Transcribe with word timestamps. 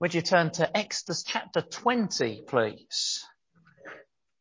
Would 0.00 0.14
you 0.14 0.22
turn 0.22 0.52
to 0.52 0.76
Exodus 0.76 1.24
chapter 1.24 1.60
20, 1.60 2.44
please? 2.46 3.24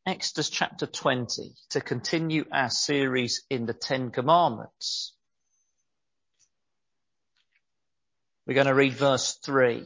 Exodus 0.05 0.51
chapter 0.51 0.85
20 0.85 1.55
to 1.71 1.81
continue 1.81 2.45
our 2.51 2.69
series 2.69 3.43
in 3.49 3.65
the 3.65 3.73
Ten 3.73 4.11
Commandments. 4.11 5.15
We're 8.45 8.53
going 8.53 8.67
to 8.67 8.75
read 8.75 8.93
verse 8.93 9.39
3. 9.43 9.83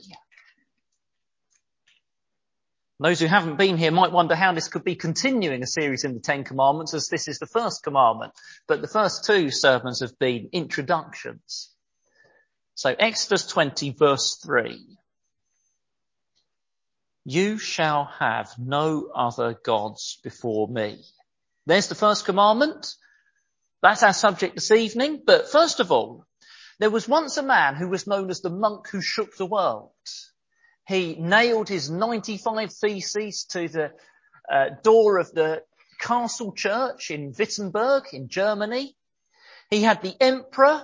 Those 3.00 3.22
who 3.22 3.28
haven't 3.28 3.58
been 3.58 3.78
here 3.78 3.92
might 3.92 4.12
wonder 4.12 4.36
how 4.36 4.52
this 4.54 4.68
could 4.68 4.84
be 4.84 4.96
continuing 4.96 5.64
a 5.64 5.68
series 5.68 6.04
in 6.04 6.14
the 6.14 6.20
Ten 6.20 6.44
Commandments 6.44 6.94
as 6.94 7.08
this 7.08 7.30
is 7.30 7.40
the 7.40 7.48
first 7.48 7.82
commandment. 7.82 8.34
But 8.68 8.82
the 8.82 8.90
first 8.90 9.24
two 9.24 9.50
sermons 9.50 10.02
have 10.02 10.20
been 10.20 10.50
introductions. 10.52 11.72
So 12.76 12.94
Exodus 13.00 13.48
20 13.48 13.92
verse 13.92 14.38
3. 14.44 14.98
You 17.26 17.60
shall 17.60 18.06
have 18.20 18.52
no 18.58 19.12
other 19.14 19.54
gods 19.54 20.20
before 20.24 20.68
me. 20.68 21.04
There's 21.68 21.88
the 21.88 21.96
first 21.96 22.26
commandment. 22.26 22.96
That's 23.82 24.04
our 24.04 24.14
subject 24.14 24.56
this 24.56 24.72
evening. 24.72 25.24
But 25.26 25.52
first 25.52 25.80
of 25.80 25.92
all, 25.92 26.26
there 26.80 26.90
was 26.90 27.08
once 27.08 27.38
a 27.38 27.44
man 27.44 27.76
who 27.76 27.90
was 27.90 28.08
known 28.08 28.32
as 28.32 28.42
the 28.42 28.50
monk 28.50 28.88
who 28.90 29.02
shook 29.02 29.38
the 29.38 29.46
world. 29.46 29.92
He 30.88 31.16
nailed 31.16 31.70
his 31.70 31.92
95 31.92 32.74
theses 32.74 33.46
to 33.52 33.68
the 33.68 33.92
uh, 34.52 34.70
door 34.84 35.20
of 35.20 35.32
the 35.32 35.62
castle 36.00 36.54
church 36.54 37.12
in 37.12 37.34
Wittenberg 37.38 38.06
in 38.14 38.30
Germany. 38.30 38.96
He 39.70 39.84
had 39.84 40.02
the 40.02 40.16
emperor 40.20 40.84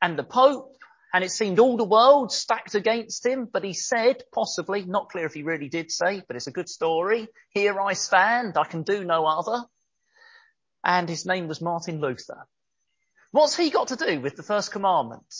and 0.00 0.18
the 0.18 0.24
pope 0.24 0.76
and 1.12 1.22
it 1.22 1.30
seemed 1.30 1.58
all 1.58 1.76
the 1.76 1.84
world 1.84 2.32
stacked 2.32 2.74
against 2.74 3.26
him, 3.26 3.46
but 3.52 3.64
he 3.64 3.74
said, 3.74 4.22
possibly, 4.32 4.84
not 4.84 5.10
clear 5.10 5.26
if 5.26 5.34
he 5.34 5.42
really 5.42 5.68
did 5.68 5.90
say, 5.90 6.22
but 6.26 6.36
it's 6.36 6.46
a 6.46 6.52
good 6.52 6.68
story, 6.68 7.28
here 7.50 7.78
I 7.78 7.92
stand, 7.92 8.56
I 8.56 8.64
can 8.64 8.82
do 8.82 9.04
no 9.04 9.26
other. 9.26 9.64
And 10.84 11.08
his 11.08 11.26
name 11.26 11.48
was 11.48 11.60
Martin 11.60 12.00
Luther. 12.00 12.46
What's 13.30 13.56
he 13.56 13.70
got 13.70 13.88
to 13.88 13.96
do 13.96 14.20
with 14.20 14.36
the 14.36 14.42
first 14.42 14.72
commandment? 14.72 15.34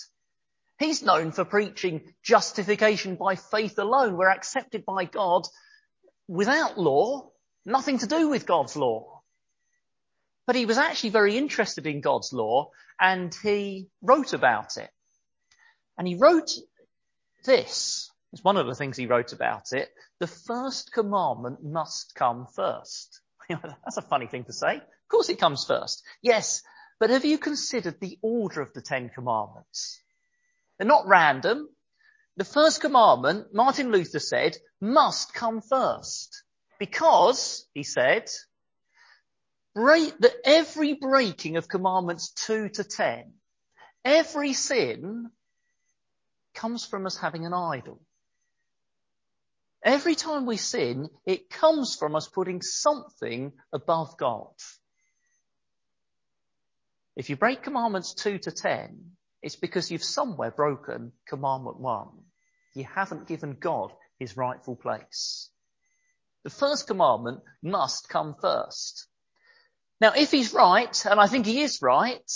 He's 0.79 1.03
known 1.03 1.33
for 1.33 1.45
preaching 1.45 2.13
justification 2.23 3.17
by 3.17 3.37
faith 3.37 3.79
alone. 3.79 4.17
We're 4.17 4.31
accepted 4.31 4.85
by 4.85 5.05
God 5.05 5.45
without 6.29 6.79
law, 6.79 7.31
nothing 7.65 7.99
to 7.99 8.07
do 8.07 8.29
with 8.29 8.47
God's 8.47 8.77
law. 8.77 9.23
But 10.47 10.57
he 10.57 10.67
was 10.67 10.79
actually 10.79 11.11
very 11.11 11.37
interested 11.37 11.87
in 11.87 12.01
God's 12.01 12.33
law 12.33 12.71
and 13.01 13.35
he 13.43 13.89
wrote 14.01 14.33
about 14.33 14.77
it. 14.77 14.91
And 16.03 16.09
he 16.09 16.17
wrote 16.17 16.51
this. 17.45 18.11
It's 18.33 18.43
one 18.43 18.57
of 18.57 18.67
the 18.67 18.75
things 18.75 18.97
he 18.97 19.07
wrote 19.07 19.33
about 19.33 19.73
it. 19.73 19.89
The 20.19 20.27
first 20.27 20.93
commandment 20.93 21.63
must 21.63 22.17
come 22.17 22.49
first. 22.57 23.21
That's 23.49 23.99
a 23.99 24.03
funny 24.03 24.27
thing 24.27 24.43
to 24.47 24.53
say. 24.53 24.79
Of 24.79 25.09
course 25.09 25.29
it 25.29 25.39
comes 25.39 25.65
first. 25.65 26.03
Yes, 26.21 26.63
but 26.99 27.11
have 27.11 27.25
you 27.25 27.39
considered 27.39 28.01
the 28.01 28.19
order 28.21 28.63
of 28.63 28.73
the 28.73 28.81
Ten 28.81 29.11
Commandments? 29.11 30.01
They're 30.77 30.89
not 30.89 31.07
random. 31.07 31.69
The 32.37 32.45
first 32.45 32.81
commandment, 32.81 33.55
Martin 33.55 33.93
Luther 33.93 34.19
said, 34.19 34.57
must 34.81 35.33
come 35.35 35.61
first. 35.61 36.43
Because, 36.81 37.65
he 37.75 37.85
said, 37.85 38.29
break, 39.73 40.19
that 40.19 40.35
every 40.45 40.95
breaking 40.95 41.59
of 41.59 41.69
commandments 41.69 42.33
2 42.33 42.71
to 42.71 42.83
10, 42.83 43.35
every 44.05 44.53
sin 44.53 45.31
comes 46.55 46.85
from 46.85 47.07
us 47.07 47.17
having 47.17 47.47
an 47.47 47.55
idol. 47.55 48.01
Every 49.85 50.15
time 50.15 50.47
we 50.47 50.57
sin, 50.57 51.09
it 51.27 51.51
comes 51.51 51.97
from 51.97 52.15
us 52.15 52.29
putting 52.29 52.63
something 52.63 53.53
above 53.73 54.17
God. 54.17 54.53
If 57.17 57.31
you 57.31 57.37
break 57.37 57.63
commandments 57.63 58.15
2 58.15 58.39
to 58.39 58.53
10, 58.53 59.13
it's 59.43 59.57
because 59.57 59.91
you've 59.91 60.05
somewhere 60.05 60.53
broken 60.53 61.13
commandment 61.27 61.81
1. 61.81 62.09
You 62.75 62.85
haven't 62.85 63.27
given 63.27 63.57
God 63.59 63.93
his 64.19 64.37
rightful 64.37 64.77
place. 64.77 65.51
The 66.45 66.51
first 66.51 66.87
commandment 66.87 67.41
must 67.63 68.09
come 68.09 68.37
first. 68.41 69.09
Now, 70.01 70.13
if 70.17 70.31
he's 70.31 70.55
right, 70.55 71.05
and 71.07 71.21
I 71.21 71.27
think 71.27 71.47
he 71.47 71.61
is 71.61 71.83
right, 71.83 72.31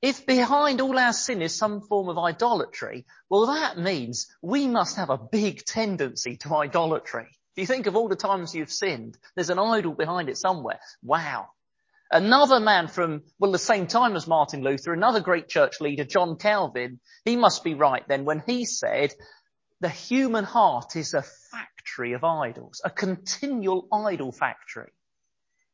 if 0.00 0.26
behind 0.26 0.80
all 0.80 0.98
our 0.98 1.12
sin 1.12 1.42
is 1.42 1.56
some 1.56 1.80
form 1.80 2.08
of 2.08 2.18
idolatry, 2.18 3.04
well 3.28 3.46
that 3.46 3.78
means 3.78 4.28
we 4.42 4.66
must 4.66 4.96
have 4.96 5.10
a 5.10 5.18
big 5.18 5.64
tendency 5.64 6.36
to 6.38 6.54
idolatry. 6.54 7.26
If 7.56 7.62
you 7.62 7.66
think 7.66 7.86
of 7.86 7.96
all 7.96 8.08
the 8.08 8.16
times 8.16 8.54
you've 8.54 8.70
sinned, 8.70 9.18
there's 9.34 9.50
an 9.50 9.58
idol 9.58 9.92
behind 9.92 10.28
it 10.28 10.38
somewhere. 10.38 10.78
Wow. 11.02 11.48
Another 12.10 12.60
man 12.60 12.88
from, 12.88 13.22
well, 13.38 13.52
the 13.52 13.58
same 13.58 13.86
time 13.86 14.16
as 14.16 14.26
Martin 14.26 14.62
Luther, 14.62 14.92
another 14.92 15.20
great 15.20 15.48
church 15.48 15.80
leader, 15.80 16.04
John 16.04 16.36
Calvin, 16.36 17.00
he 17.24 17.36
must 17.36 17.64
be 17.64 17.74
right 17.74 18.06
then 18.08 18.24
when 18.24 18.42
he 18.46 18.64
said, 18.64 19.12
the 19.80 19.88
human 19.88 20.44
heart 20.44 20.96
is 20.96 21.14
a 21.14 21.22
factory 21.22 22.14
of 22.14 22.24
idols, 22.24 22.80
a 22.84 22.90
continual 22.90 23.86
idol 23.92 24.32
factory. 24.32 24.90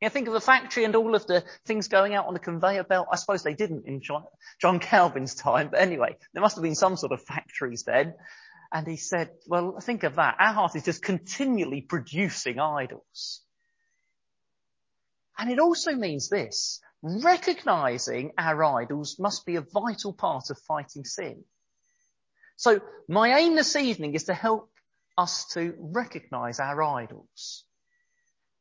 You 0.04 0.10
know, 0.10 0.12
think 0.12 0.28
of 0.28 0.34
a 0.34 0.40
factory 0.40 0.84
and 0.84 0.94
all 0.96 1.14
of 1.14 1.26
the 1.26 1.42
things 1.64 1.88
going 1.88 2.12
out 2.12 2.26
on 2.26 2.34
the 2.34 2.38
conveyor 2.38 2.84
belt. 2.84 3.08
I 3.10 3.16
suppose 3.16 3.42
they 3.42 3.54
didn't 3.54 3.86
in 3.86 4.02
John, 4.02 4.24
John 4.60 4.78
Calvin's 4.78 5.34
time, 5.34 5.68
but 5.70 5.80
anyway, 5.80 6.18
there 6.34 6.42
must 6.42 6.56
have 6.56 6.62
been 6.62 6.74
some 6.74 6.98
sort 6.98 7.12
of 7.12 7.22
factories 7.22 7.84
then. 7.84 8.12
And 8.70 8.86
he 8.86 8.98
said, 8.98 9.30
well, 9.46 9.80
think 9.80 10.02
of 10.02 10.16
that. 10.16 10.36
Our 10.38 10.52
heart 10.52 10.76
is 10.76 10.84
just 10.84 11.02
continually 11.02 11.80
producing 11.80 12.60
idols. 12.60 13.40
And 15.38 15.50
it 15.50 15.58
also 15.58 15.94
means 15.94 16.28
this, 16.28 16.82
recognizing 17.00 18.32
our 18.36 18.62
idols 18.62 19.16
must 19.18 19.46
be 19.46 19.56
a 19.56 19.62
vital 19.62 20.12
part 20.12 20.50
of 20.50 20.58
fighting 20.68 21.06
sin. 21.06 21.44
So 22.56 22.80
my 23.08 23.38
aim 23.38 23.54
this 23.54 23.74
evening 23.74 24.12
is 24.12 24.24
to 24.24 24.34
help 24.34 24.70
us 25.16 25.46
to 25.54 25.72
recognize 25.78 26.60
our 26.60 26.82
idols 26.82 27.64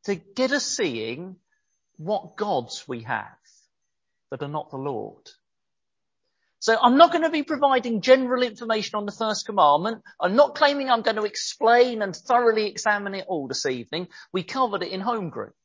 to 0.05 0.15
get 0.15 0.51
us 0.51 0.65
seeing 0.65 1.37
what 1.97 2.35
gods 2.35 2.85
we 2.87 3.03
have 3.03 3.37
that 4.31 4.41
are 4.41 4.49
not 4.49 4.71
the 4.71 4.77
Lord. 4.77 5.29
So 6.59 6.77
I'm 6.81 6.97
not 6.97 7.11
going 7.11 7.23
to 7.23 7.29
be 7.29 7.43
providing 7.43 7.99
general 7.99 8.41
information 8.41 8.95
on 8.95 9.05
the 9.05 9.11
first 9.11 9.45
commandment. 9.45 10.01
I'm 10.19 10.37
not 10.37 10.55
claiming 10.55 10.89
I'm 10.89 11.01
going 11.01 11.17
to 11.17 11.25
explain 11.25 12.01
and 12.01 12.15
thoroughly 12.15 12.67
examine 12.67 13.15
it 13.15 13.25
all 13.27 13.49
this 13.49 13.65
evening. 13.65 14.07
We 14.31 14.43
covered 14.43 14.81
it 14.81 14.91
in 14.91 15.01
home 15.01 15.29
group. 15.29 15.55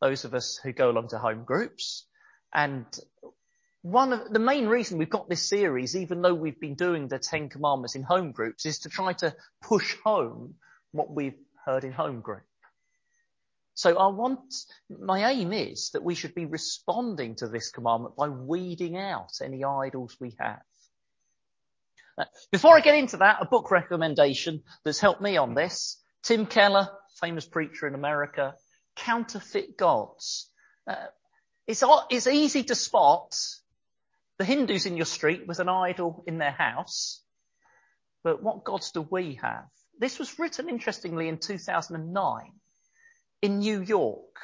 Those 0.00 0.26
of 0.26 0.34
us 0.34 0.60
who 0.62 0.72
go 0.72 0.90
along 0.90 1.08
to 1.08 1.18
home 1.18 1.44
groups. 1.44 2.04
And 2.52 2.84
one 3.80 4.12
of 4.12 4.30
the 4.30 4.38
main 4.38 4.66
reason 4.66 4.98
we've 4.98 5.08
got 5.08 5.28
this 5.28 5.48
series, 5.48 5.96
even 5.96 6.20
though 6.20 6.34
we've 6.34 6.60
been 6.60 6.74
doing 6.74 7.08
the 7.08 7.18
Ten 7.18 7.48
Commandments 7.48 7.94
in 7.94 8.02
home 8.02 8.32
groups, 8.32 8.66
is 8.66 8.80
to 8.80 8.90
try 8.90 9.14
to 9.14 9.34
push 9.62 9.96
home 10.04 10.56
what 10.92 11.10
we've 11.10 11.38
heard 11.64 11.84
in 11.84 11.92
home 11.92 12.20
group. 12.20 12.42
So 13.76 13.98
I 13.98 14.06
want, 14.06 14.54
my 14.88 15.30
aim 15.30 15.52
is 15.52 15.90
that 15.90 16.02
we 16.02 16.14
should 16.14 16.34
be 16.34 16.46
responding 16.46 17.36
to 17.36 17.48
this 17.48 17.70
commandment 17.70 18.16
by 18.16 18.30
weeding 18.30 18.96
out 18.96 19.32
any 19.42 19.64
idols 19.64 20.16
we 20.18 20.34
have. 20.40 20.62
Before 22.50 22.74
I 22.74 22.80
get 22.80 22.94
into 22.94 23.18
that, 23.18 23.42
a 23.42 23.44
book 23.44 23.70
recommendation 23.70 24.62
that's 24.82 24.98
helped 24.98 25.20
me 25.20 25.36
on 25.36 25.54
this. 25.54 26.02
Tim 26.22 26.46
Keller, 26.46 26.88
famous 27.20 27.44
preacher 27.44 27.86
in 27.86 27.94
America, 27.94 28.54
Counterfeit 28.96 29.76
Gods. 29.76 30.50
Uh, 30.86 30.94
it's, 31.66 31.84
it's 32.08 32.26
easy 32.26 32.62
to 32.62 32.74
spot 32.74 33.36
the 34.38 34.46
Hindus 34.46 34.86
in 34.86 34.96
your 34.96 35.04
street 35.04 35.46
with 35.46 35.60
an 35.60 35.68
idol 35.68 36.24
in 36.26 36.38
their 36.38 36.50
house, 36.50 37.20
but 38.24 38.42
what 38.42 38.64
gods 38.64 38.92
do 38.92 39.02
we 39.02 39.38
have? 39.42 39.66
This 40.00 40.18
was 40.18 40.38
written 40.38 40.70
interestingly 40.70 41.28
in 41.28 41.36
2009 41.36 42.52
in 43.46 43.60
New 43.60 43.80
York. 43.80 44.40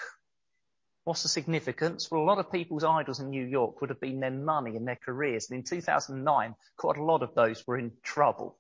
What's 1.04 1.24
the 1.24 1.28
significance? 1.28 2.08
Well, 2.10 2.22
a 2.22 2.24
lot 2.24 2.38
of 2.38 2.52
people's 2.52 2.84
idols 2.84 3.18
in 3.18 3.30
New 3.30 3.44
York 3.44 3.80
would 3.80 3.90
have 3.90 4.00
been 4.00 4.20
their 4.20 4.30
money 4.30 4.76
and 4.76 4.86
their 4.86 4.98
careers. 5.04 5.50
And 5.50 5.58
in 5.58 5.64
2009, 5.64 6.54
quite 6.76 6.96
a 6.96 7.02
lot 7.02 7.24
of 7.24 7.34
those 7.34 7.66
were 7.66 7.76
in 7.76 7.90
trouble. 8.04 8.56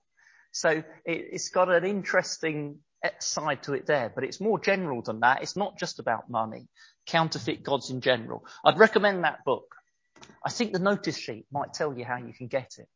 So 0.50 0.82
it, 1.04 1.32
has 1.32 1.48
got 1.48 1.70
an 1.70 1.84
interesting 1.84 2.80
eh, 3.04 3.10
side 3.20 3.62
to 3.62 3.74
it 3.74 3.86
there, 3.86 4.10
but 4.12 4.24
it's 4.24 4.40
more 4.40 4.58
general 4.58 5.00
than 5.02 5.20
that. 5.20 5.42
It's 5.42 5.56
not 5.56 5.78
just 5.78 6.00
about 6.00 6.28
money. 6.28 6.66
Counterfeit 7.06 7.62
gods 7.62 7.90
in 7.90 8.00
general. 8.00 8.44
I'd 8.64 8.78
recommend 8.78 9.22
that 9.22 9.44
book. 9.44 9.76
I 10.44 10.50
think 10.50 10.72
the 10.72 10.80
notice 10.80 11.16
sheet 11.16 11.46
might 11.52 11.72
tell 11.72 11.96
you 11.96 12.04
how 12.04 12.16
you 12.16 12.32
can 12.32 12.48
get 12.48 12.74
it. 12.78 12.88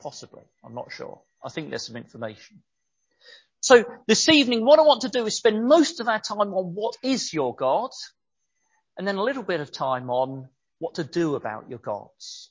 Possibly. 0.00 0.42
I'm 0.62 0.74
not 0.74 0.92
sure. 0.92 1.22
I 1.42 1.48
think 1.48 1.70
there's 1.70 1.86
some 1.86 1.96
information. 1.96 2.62
So 3.64 3.82
this 4.06 4.28
evening, 4.28 4.62
what 4.62 4.78
I 4.78 4.82
want 4.82 5.00
to 5.02 5.08
do 5.08 5.24
is 5.24 5.38
spend 5.38 5.66
most 5.66 5.98
of 5.98 6.06
our 6.06 6.20
time 6.20 6.52
on 6.52 6.74
what 6.74 6.96
is 7.02 7.32
your 7.32 7.54
God, 7.54 7.92
and 8.98 9.08
then 9.08 9.16
a 9.16 9.22
little 9.22 9.42
bit 9.42 9.60
of 9.60 9.72
time 9.72 10.10
on 10.10 10.50
what 10.80 10.96
to 10.96 11.04
do 11.04 11.34
about 11.34 11.70
your 11.70 11.78
gods. 11.78 12.50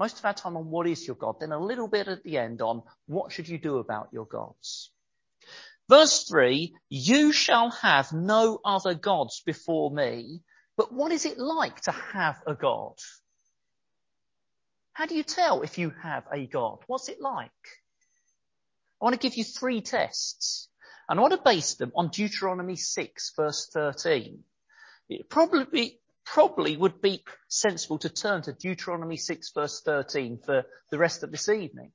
Most 0.00 0.18
of 0.18 0.24
our 0.24 0.34
time 0.34 0.56
on 0.56 0.68
what 0.68 0.88
is 0.88 1.06
your 1.06 1.14
God, 1.14 1.36
then 1.38 1.52
a 1.52 1.64
little 1.64 1.86
bit 1.86 2.08
at 2.08 2.24
the 2.24 2.38
end 2.38 2.60
on 2.60 2.82
what 3.06 3.30
should 3.30 3.48
you 3.48 3.56
do 3.56 3.78
about 3.78 4.08
your 4.10 4.24
gods. 4.24 4.90
Verse 5.88 6.24
three, 6.24 6.74
you 6.88 7.30
shall 7.30 7.70
have 7.70 8.12
no 8.12 8.58
other 8.64 8.94
gods 8.94 9.44
before 9.46 9.92
me. 9.92 10.40
But 10.76 10.92
what 10.92 11.12
is 11.12 11.24
it 11.24 11.38
like 11.38 11.82
to 11.82 11.92
have 11.92 12.42
a 12.48 12.54
God? 12.54 12.98
How 14.92 15.06
do 15.06 15.14
you 15.14 15.22
tell 15.22 15.62
if 15.62 15.78
you 15.78 15.92
have 16.02 16.24
a 16.32 16.48
God? 16.48 16.78
What's 16.88 17.08
it 17.08 17.20
like? 17.20 17.52
I 19.00 19.04
want 19.04 19.14
to 19.14 19.20
give 19.20 19.36
you 19.36 19.44
three 19.44 19.80
tests. 19.80 20.68
And 21.08 21.18
I 21.18 21.22
want 21.22 21.34
to 21.34 21.40
base 21.42 21.74
them 21.74 21.92
on 21.94 22.08
Deuteronomy 22.08 22.76
6 22.76 23.32
verse 23.36 23.68
13. 23.72 24.40
It 25.08 25.30
probably, 25.30 26.00
probably 26.24 26.76
would 26.76 27.00
be 27.00 27.22
sensible 27.48 27.98
to 27.98 28.08
turn 28.08 28.42
to 28.42 28.52
Deuteronomy 28.52 29.16
6 29.16 29.52
verse 29.54 29.82
13 29.84 30.40
for 30.44 30.64
the 30.90 30.98
rest 30.98 31.22
of 31.22 31.30
this 31.30 31.48
evening. 31.48 31.92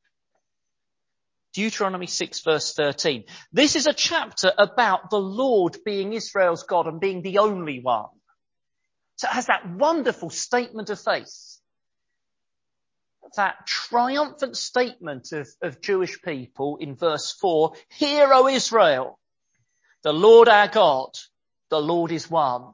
Deuteronomy 1.54 2.08
6 2.08 2.40
verse 2.42 2.74
13. 2.74 3.26
This 3.52 3.76
is 3.76 3.86
a 3.86 3.94
chapter 3.94 4.54
about 4.58 5.10
the 5.10 5.20
Lord 5.20 5.78
being 5.84 6.14
Israel's 6.14 6.64
God 6.64 6.88
and 6.88 7.02
being 7.02 7.22
the 7.22 7.40
only 7.40 7.82
one. 7.82 8.08
So 9.18 9.28
it 9.28 9.34
has 9.34 9.48
that 9.48 9.70
wonderful 9.70 10.30
statement 10.30 10.90
of 10.90 11.02
faith. 11.02 11.51
That 13.38 13.66
triumphant 13.66 14.58
statement 14.58 15.32
of, 15.32 15.48
of 15.62 15.82
Jewish 15.82 16.22
people 16.22 16.78
in 16.78 16.96
verse 16.96 17.32
4, 17.32 17.74
Hear, 17.90 18.28
O 18.34 18.48
Israel, 18.48 19.20
the 20.04 20.14
Lord 20.14 20.50
our 20.50 20.68
God, 20.68 21.12
the 21.70 21.80
Lord 21.80 22.12
is 22.12 22.30
one. 22.30 22.74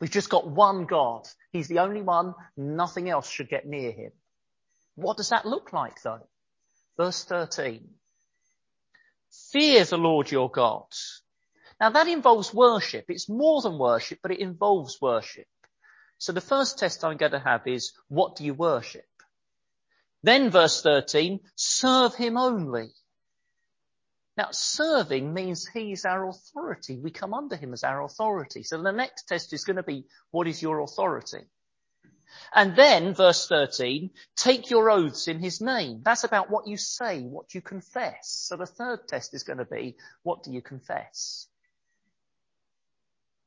We've 0.00 0.10
just 0.10 0.28
got 0.28 0.48
one 0.48 0.84
God. 0.84 1.26
He's 1.52 1.68
the 1.68 1.80
only 1.80 2.02
one. 2.02 2.34
Nothing 2.56 3.08
else 3.08 3.28
should 3.28 3.48
get 3.48 3.66
near 3.66 3.90
him. 3.90 4.12
What 4.94 5.16
does 5.16 5.30
that 5.30 5.46
look 5.46 5.72
like 5.72 6.00
though? 6.02 6.26
Verse 6.96 7.24
13. 7.24 7.88
Fear 9.52 9.84
the 9.84 9.98
Lord 9.98 10.30
your 10.30 10.50
God. 10.50 10.86
Now 11.80 11.90
that 11.90 12.08
involves 12.08 12.54
worship. 12.54 13.06
It's 13.08 13.28
more 13.28 13.60
than 13.62 13.78
worship, 13.78 14.20
but 14.22 14.32
it 14.32 14.40
involves 14.40 15.00
worship. 15.00 15.46
So 16.18 16.32
the 16.32 16.40
first 16.40 16.78
test 16.78 17.04
I'm 17.04 17.18
going 17.18 17.32
to 17.32 17.38
have 17.38 17.66
is, 17.66 17.92
what 18.08 18.36
do 18.36 18.44
you 18.44 18.54
worship? 18.54 19.04
Then 20.26 20.50
verse 20.50 20.82
13, 20.82 21.38
serve 21.54 22.16
him 22.16 22.36
only. 22.36 22.88
Now, 24.36 24.48
serving 24.50 25.32
means 25.32 25.68
he's 25.68 26.04
our 26.04 26.28
authority. 26.28 26.98
We 26.98 27.12
come 27.12 27.32
under 27.32 27.54
him 27.54 27.72
as 27.72 27.84
our 27.84 28.02
authority. 28.02 28.64
So 28.64 28.82
the 28.82 28.90
next 28.90 29.28
test 29.28 29.52
is 29.52 29.64
going 29.64 29.76
to 29.76 29.84
be, 29.84 30.04
what 30.32 30.48
is 30.48 30.60
your 30.60 30.80
authority? 30.80 31.44
And 32.52 32.74
then, 32.74 33.14
verse 33.14 33.46
13, 33.46 34.10
take 34.34 34.68
your 34.68 34.90
oaths 34.90 35.28
in 35.28 35.38
his 35.38 35.60
name. 35.60 36.00
That's 36.04 36.24
about 36.24 36.50
what 36.50 36.66
you 36.66 36.76
say, 36.76 37.22
what 37.22 37.54
you 37.54 37.60
confess. 37.60 38.48
So 38.48 38.56
the 38.56 38.66
third 38.66 39.06
test 39.06 39.32
is 39.32 39.44
going 39.44 39.58
to 39.58 39.64
be, 39.64 39.94
what 40.24 40.42
do 40.42 40.50
you 40.50 40.60
confess? 40.60 41.46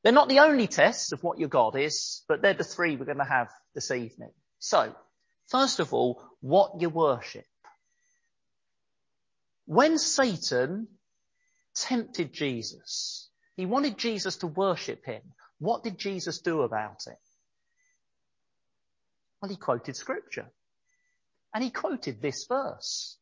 They're 0.04 0.14
not 0.14 0.30
the 0.30 0.40
only 0.40 0.68
tests 0.68 1.12
of 1.12 1.24
what 1.24 1.40
your 1.40 1.50
God 1.50 1.76
is, 1.76 2.24
but 2.30 2.42
they're 2.42 2.54
the 2.54 2.64
three 2.64 2.96
we're 2.96 3.04
going 3.04 3.18
to 3.18 3.26
have 3.26 3.50
this 3.76 3.92
evening. 3.92 4.32
So, 4.60 4.96
first 5.50 5.80
of 5.80 5.94
all, 5.94 6.22
what 6.42 6.82
you 6.82 6.90
worship. 6.90 7.46
When 9.66 9.98
Satan 9.98 10.88
tempted 11.76 12.34
Jesus, 12.34 13.30
he 13.56 13.66
wanted 13.66 13.98
Jesus 13.98 14.38
to 14.38 14.48
worship 14.48 15.06
him. 15.06 15.22
What 15.60 15.84
did 15.84 15.98
Jesus 15.98 16.40
do 16.40 16.62
about 16.62 17.02
it? 17.08 17.18
Well, 19.42 19.50
he 19.50 19.58
quoted 19.58 19.96
scripture. 19.96 20.50
And 21.54 21.64
he 21.64 21.70
quoted 21.70 22.22
this 22.22 22.46
verse. 22.48 23.18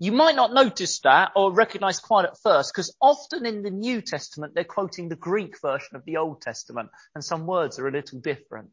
You 0.00 0.12
might 0.12 0.36
not 0.36 0.52
notice 0.52 1.00
that 1.00 1.32
or 1.34 1.52
recognize 1.52 1.98
quite 1.98 2.24
at 2.24 2.38
first 2.40 2.72
because 2.72 2.94
often 3.00 3.44
in 3.44 3.62
the 3.62 3.70
New 3.70 4.00
Testament 4.00 4.54
they're 4.54 4.64
quoting 4.64 5.08
the 5.08 5.16
Greek 5.16 5.60
version 5.60 5.96
of 5.96 6.04
the 6.04 6.18
Old 6.18 6.40
Testament 6.40 6.90
and 7.14 7.24
some 7.24 7.46
words 7.46 7.78
are 7.78 7.88
a 7.88 7.92
little 7.92 8.20
different. 8.20 8.70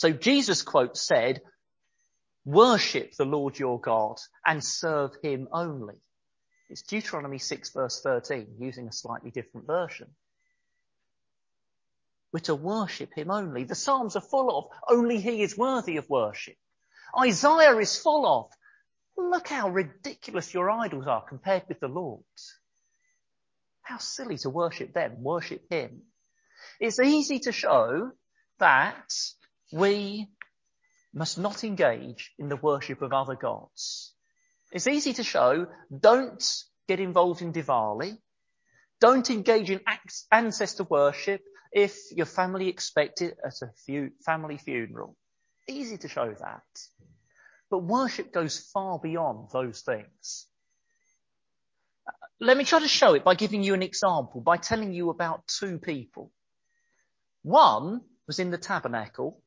So 0.00 0.12
Jesus 0.12 0.62
quote 0.62 0.96
said, 0.96 1.42
Worship 2.46 3.12
the 3.18 3.26
Lord 3.26 3.58
your 3.58 3.78
God 3.78 4.16
and 4.46 4.64
serve 4.64 5.10
him 5.22 5.46
only. 5.52 5.96
It's 6.70 6.80
Deuteronomy 6.80 7.36
6 7.36 7.68
verse 7.74 8.00
13 8.00 8.54
using 8.58 8.88
a 8.88 8.92
slightly 8.92 9.30
different 9.30 9.66
version. 9.66 10.06
We're 12.32 12.40
to 12.40 12.54
worship 12.54 13.12
him 13.14 13.30
only. 13.30 13.64
The 13.64 13.74
Psalms 13.74 14.16
are 14.16 14.22
full 14.22 14.56
of 14.56 14.68
only 14.88 15.20
he 15.20 15.42
is 15.42 15.58
worthy 15.58 15.98
of 15.98 16.08
worship. 16.08 16.56
Isaiah 17.20 17.76
is 17.76 17.98
full 17.98 18.26
of 18.26 18.50
look 19.18 19.48
how 19.48 19.68
ridiculous 19.68 20.54
your 20.54 20.70
idols 20.70 21.08
are 21.08 21.26
compared 21.28 21.64
with 21.68 21.78
the 21.78 21.88
Lord's. 21.88 22.58
How 23.82 23.98
silly 23.98 24.38
to 24.38 24.48
worship 24.48 24.94
them, 24.94 25.22
worship 25.22 25.66
him. 25.68 26.04
It's 26.80 26.98
easy 26.98 27.40
to 27.40 27.52
show 27.52 28.12
that 28.60 29.12
we 29.72 30.28
must 31.12 31.38
not 31.38 31.64
engage 31.64 32.32
in 32.38 32.48
the 32.48 32.56
worship 32.56 33.02
of 33.02 33.12
other 33.12 33.34
gods. 33.34 34.14
It's 34.72 34.86
easy 34.86 35.12
to 35.14 35.24
show, 35.24 35.66
don't 35.96 36.44
get 36.86 37.00
involved 37.00 37.42
in 37.42 37.52
Diwali. 37.52 38.18
Don't 39.00 39.30
engage 39.30 39.70
in 39.70 39.80
ancestor 40.30 40.84
worship 40.84 41.42
if 41.72 41.96
your 42.12 42.26
family 42.26 42.68
expect 42.68 43.22
it 43.22 43.36
at 43.44 43.54
a 43.62 44.10
family 44.24 44.58
funeral. 44.58 45.16
Easy 45.68 45.96
to 45.98 46.08
show 46.08 46.34
that. 46.34 46.62
But 47.70 47.78
worship 47.78 48.32
goes 48.32 48.58
far 48.58 48.98
beyond 48.98 49.48
those 49.52 49.80
things. 49.80 50.46
Let 52.40 52.56
me 52.56 52.64
try 52.64 52.80
to 52.80 52.88
show 52.88 53.14
it 53.14 53.24
by 53.24 53.34
giving 53.34 53.62
you 53.62 53.74
an 53.74 53.82
example, 53.82 54.40
by 54.40 54.56
telling 54.56 54.92
you 54.92 55.10
about 55.10 55.46
two 55.46 55.78
people. 55.78 56.32
One 57.42 58.00
was 58.26 58.38
in 58.38 58.50
the 58.50 58.58
tabernacle 58.58 59.42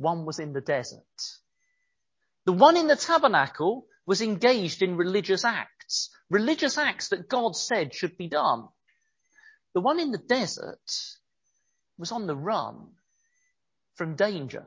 one 0.00 0.24
was 0.24 0.38
in 0.38 0.52
the 0.52 0.60
desert. 0.60 1.02
The 2.46 2.52
one 2.52 2.76
in 2.76 2.86
the 2.86 2.96
tabernacle 2.96 3.86
was 4.06 4.22
engaged 4.22 4.82
in 4.82 4.96
religious 4.96 5.44
acts, 5.44 6.10
religious 6.30 6.78
acts 6.78 7.08
that 7.08 7.28
God 7.28 7.54
said 7.54 7.94
should 7.94 8.16
be 8.16 8.28
done. 8.28 8.68
The 9.74 9.80
one 9.80 10.00
in 10.00 10.10
the 10.10 10.18
desert 10.18 10.80
was 11.98 12.10
on 12.10 12.26
the 12.26 12.36
run 12.36 12.88
from 13.94 14.16
danger. 14.16 14.66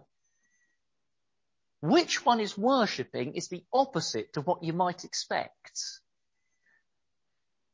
Which 1.81 2.25
one 2.25 2.39
is 2.39 2.57
worshipping 2.57 3.33
is 3.33 3.49
the 3.49 3.65
opposite 3.73 4.33
to 4.33 4.41
what 4.41 4.63
you 4.63 4.71
might 4.71 5.03
expect. 5.03 5.81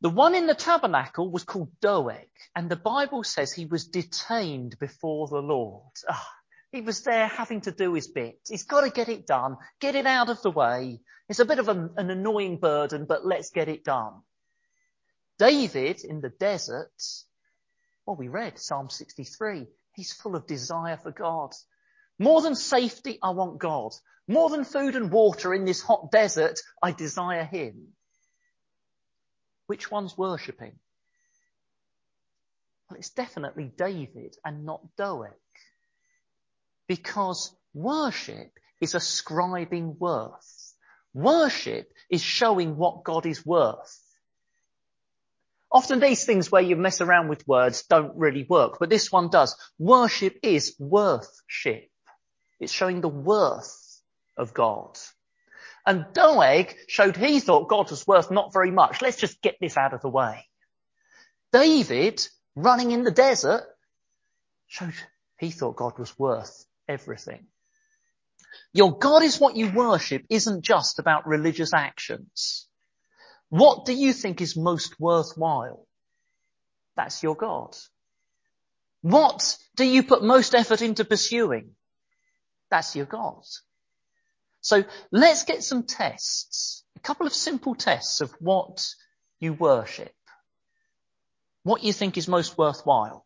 The 0.01 0.09
one 0.09 0.33
in 0.33 0.47
the 0.47 0.55
tabernacle 0.55 1.29
was 1.29 1.43
called 1.43 1.69
Doeg, 1.81 2.29
and 2.55 2.69
the 2.69 2.77
Bible 2.77 3.23
says 3.23 3.51
he 3.51 3.65
was 3.65 3.85
detained 3.85 4.79
before 4.79 5.27
the 5.27 5.41
Lord. 5.41 5.91
Ah, 6.09 6.38
he 6.71 6.81
was 6.81 7.01
there 7.01 7.27
having 7.27 7.61
to 7.61 7.71
do 7.71 7.93
his 7.93 8.07
bit. 8.07 8.39
He's 8.47 8.63
got 8.63 8.81
to 8.81 8.89
get 8.89 9.09
it 9.09 9.25
done, 9.25 9.57
get 9.79 9.95
it 9.95 10.05
out 10.05 10.29
of 10.29 10.41
the 10.41 10.51
way. 10.51 10.99
It's 11.27 11.39
a 11.39 11.45
bit 11.45 11.59
of 11.59 11.67
a, 11.67 11.89
an 11.97 12.09
annoying 12.09 12.57
burden, 12.57 13.05
but 13.05 13.25
let's 13.25 13.49
get 13.49 13.69
it 13.69 13.83
done. 13.83 14.13
David 15.37 16.03
in 16.03 16.21
the 16.21 16.29
desert, 16.29 16.91
well, 18.05 18.15
we 18.15 18.27
read 18.27 18.59
Psalm 18.59 18.89
63. 18.89 19.67
He's 19.93 20.13
full 20.13 20.35
of 20.35 20.47
desire 20.47 20.99
for 21.01 21.11
God. 21.11 21.53
More 22.19 22.41
than 22.41 22.55
safety, 22.55 23.17
I 23.23 23.31
want 23.31 23.59
God. 23.59 23.93
More 24.27 24.49
than 24.49 24.63
food 24.63 24.95
and 24.95 25.11
water 25.11 25.53
in 25.53 25.65
this 25.65 25.81
hot 25.81 26.11
desert, 26.11 26.59
I 26.83 26.91
desire 26.91 27.45
Him. 27.45 27.93
Which 29.67 29.89
one's 29.89 30.17
worshipping? 30.17 30.73
Well, 32.89 32.99
it's 32.99 33.11
definitely 33.11 33.71
David 33.75 34.35
and 34.43 34.65
not 34.65 34.81
Doeg. 34.97 35.31
Because 36.89 37.55
worship 37.75 38.51
is 38.81 38.95
ascribing 38.95 39.95
worth. 39.99 40.73
Worship 41.13 41.87
is 42.09 42.21
showing 42.21 42.77
what 42.77 43.03
God 43.03 43.27
is 43.27 43.45
worth. 43.45 44.01
Often 45.71 45.99
these 45.99 46.25
things 46.25 46.51
where 46.51 46.63
you 46.63 46.75
mess 46.75 46.99
around 46.99 47.29
with 47.29 47.47
words 47.47 47.83
don't 47.83 48.17
really 48.17 48.43
work, 48.49 48.77
but 48.79 48.89
this 48.89 49.11
one 49.11 49.29
does. 49.29 49.55
Worship 49.77 50.39
is 50.41 50.75
worthship. 50.79 51.91
It's 52.59 52.73
showing 52.73 53.01
the 53.01 53.07
worth 53.07 54.01
of 54.35 54.55
God. 54.55 54.97
And 55.85 56.07
Doeg 56.11 56.75
showed 56.87 57.15
he 57.15 57.39
thought 57.39 57.69
God 57.69 57.91
was 57.91 58.07
worth 58.07 58.31
not 58.31 58.51
very 58.51 58.71
much. 58.71 59.03
Let's 59.03 59.17
just 59.17 59.43
get 59.43 59.57
this 59.61 59.77
out 59.77 59.93
of 59.93 60.01
the 60.01 60.09
way. 60.09 60.47
David, 61.53 62.27
running 62.55 62.89
in 62.89 63.03
the 63.03 63.11
desert, 63.11 63.63
showed 64.65 64.95
he 65.37 65.51
thought 65.51 65.75
God 65.75 65.99
was 65.99 66.17
worth 66.17 66.65
everything. 66.89 67.45
Your 68.73 68.97
God 68.97 69.23
is 69.23 69.39
what 69.39 69.55
you 69.55 69.71
worship 69.71 70.23
isn't 70.29 70.63
just 70.63 70.99
about 70.99 71.27
religious 71.27 71.73
actions. 71.73 72.67
What 73.49 73.85
do 73.85 73.93
you 73.93 74.13
think 74.13 74.41
is 74.41 74.57
most 74.57 74.99
worthwhile? 74.99 75.87
That's 76.95 77.23
your 77.23 77.35
God. 77.35 77.75
What 79.01 79.57
do 79.75 79.85
you 79.85 80.03
put 80.03 80.23
most 80.23 80.53
effort 80.53 80.81
into 80.81 81.05
pursuing? 81.05 81.71
That's 82.69 82.95
your 82.95 83.05
God. 83.05 83.43
So 84.61 84.83
let's 85.11 85.43
get 85.43 85.63
some 85.63 85.83
tests, 85.83 86.83
a 86.97 86.99
couple 86.99 87.25
of 87.25 87.33
simple 87.33 87.75
tests 87.75 88.21
of 88.21 88.31
what 88.39 88.85
you 89.39 89.53
worship, 89.53 90.13
what 91.63 91.83
you 91.83 91.93
think 91.93 92.17
is 92.17 92.27
most 92.27 92.57
worthwhile. 92.57 93.25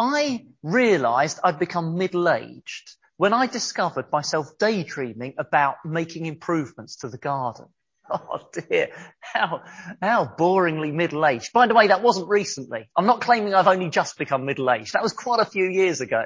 I 0.00 0.46
realized 0.62 1.40
I'd 1.44 1.58
become 1.58 1.98
middle-aged 1.98 2.90
when 3.18 3.34
I 3.34 3.46
discovered 3.46 4.10
myself 4.10 4.56
daydreaming 4.58 5.34
about 5.36 5.76
making 5.84 6.24
improvements 6.24 6.96
to 6.96 7.08
the 7.08 7.18
garden. 7.18 7.66
Oh 8.12 8.40
dear, 8.52 8.88
how, 9.20 9.62
how 10.02 10.34
boringly 10.36 10.92
middle-aged. 10.92 11.52
By 11.52 11.68
the 11.68 11.74
way, 11.74 11.88
that 11.88 12.02
wasn't 12.02 12.28
recently. 12.28 12.90
I'm 12.96 13.06
not 13.06 13.20
claiming 13.20 13.54
I've 13.54 13.68
only 13.68 13.88
just 13.88 14.18
become 14.18 14.46
middle-aged. 14.46 14.94
That 14.94 15.02
was 15.04 15.12
quite 15.12 15.38
a 15.38 15.44
few 15.44 15.66
years 15.66 16.00
ago. 16.00 16.24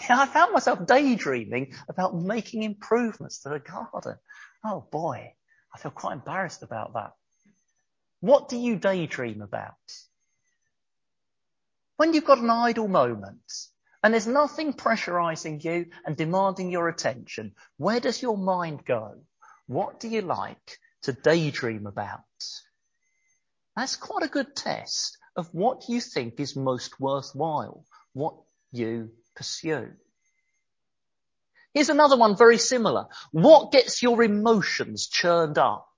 Yeah, 0.00 0.20
I 0.20 0.26
found 0.26 0.52
myself 0.52 0.86
daydreaming 0.86 1.74
about 1.88 2.14
making 2.14 2.62
improvements 2.62 3.40
to 3.40 3.48
the 3.48 3.58
garden. 3.58 4.16
Oh 4.64 4.86
boy, 4.92 5.32
I 5.74 5.78
feel 5.78 5.90
quite 5.90 6.12
embarrassed 6.12 6.62
about 6.62 6.92
that. 6.92 7.14
What 8.20 8.48
do 8.48 8.56
you 8.56 8.76
daydream 8.76 9.42
about? 9.42 9.74
When 12.02 12.14
you've 12.14 12.24
got 12.24 12.38
an 12.38 12.50
idle 12.50 12.88
moment 12.88 13.52
and 14.02 14.12
there's 14.12 14.26
nothing 14.26 14.72
pressurizing 14.72 15.62
you 15.62 15.86
and 16.04 16.16
demanding 16.16 16.72
your 16.72 16.88
attention, 16.88 17.54
where 17.76 18.00
does 18.00 18.20
your 18.20 18.36
mind 18.36 18.84
go? 18.84 19.20
What 19.68 20.00
do 20.00 20.08
you 20.08 20.20
like 20.22 20.80
to 21.02 21.12
daydream 21.12 21.86
about? 21.86 22.24
That's 23.76 23.94
quite 23.94 24.24
a 24.24 24.28
good 24.28 24.56
test 24.56 25.16
of 25.36 25.54
what 25.54 25.88
you 25.88 26.00
think 26.00 26.40
is 26.40 26.56
most 26.56 26.98
worthwhile, 26.98 27.84
what 28.14 28.34
you 28.72 29.12
pursue. 29.36 29.92
Here's 31.72 31.88
another 31.88 32.16
one 32.16 32.36
very 32.36 32.58
similar. 32.58 33.06
What 33.30 33.70
gets 33.70 34.02
your 34.02 34.24
emotions 34.24 35.06
churned 35.06 35.56
up? 35.56 35.91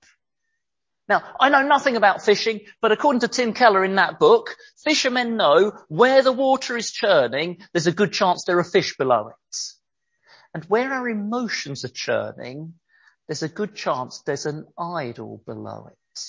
Now, 1.07 1.23
I 1.39 1.49
know 1.49 1.61
nothing 1.61 1.95
about 1.95 2.23
fishing, 2.23 2.61
but 2.81 2.91
according 2.91 3.19
to 3.21 3.27
Tim 3.27 3.53
Keller 3.53 3.85
in 3.85 3.95
that 3.95 4.17
book, 4.17 4.55
fishermen 4.83 5.37
know 5.37 5.71
where 5.87 6.23
the 6.23 6.31
water 6.31 6.75
is 6.75 6.91
churning, 6.91 7.59
there's 7.73 7.87
a 7.87 7.91
good 7.91 8.11
chance 8.11 8.43
there 8.43 8.57
are 8.57 8.63
fish 8.63 8.97
below 8.97 9.27
it. 9.27 9.57
And 10.53 10.63
where 10.65 10.91
our 10.91 11.07
emotions 11.07 11.85
are 11.85 11.89
churning, 11.89 12.73
there's 13.27 13.43
a 13.43 13.49
good 13.49 13.75
chance 13.75 14.21
there's 14.21 14.45
an 14.47 14.65
idol 14.79 15.41
below 15.45 15.89
it. 15.91 16.21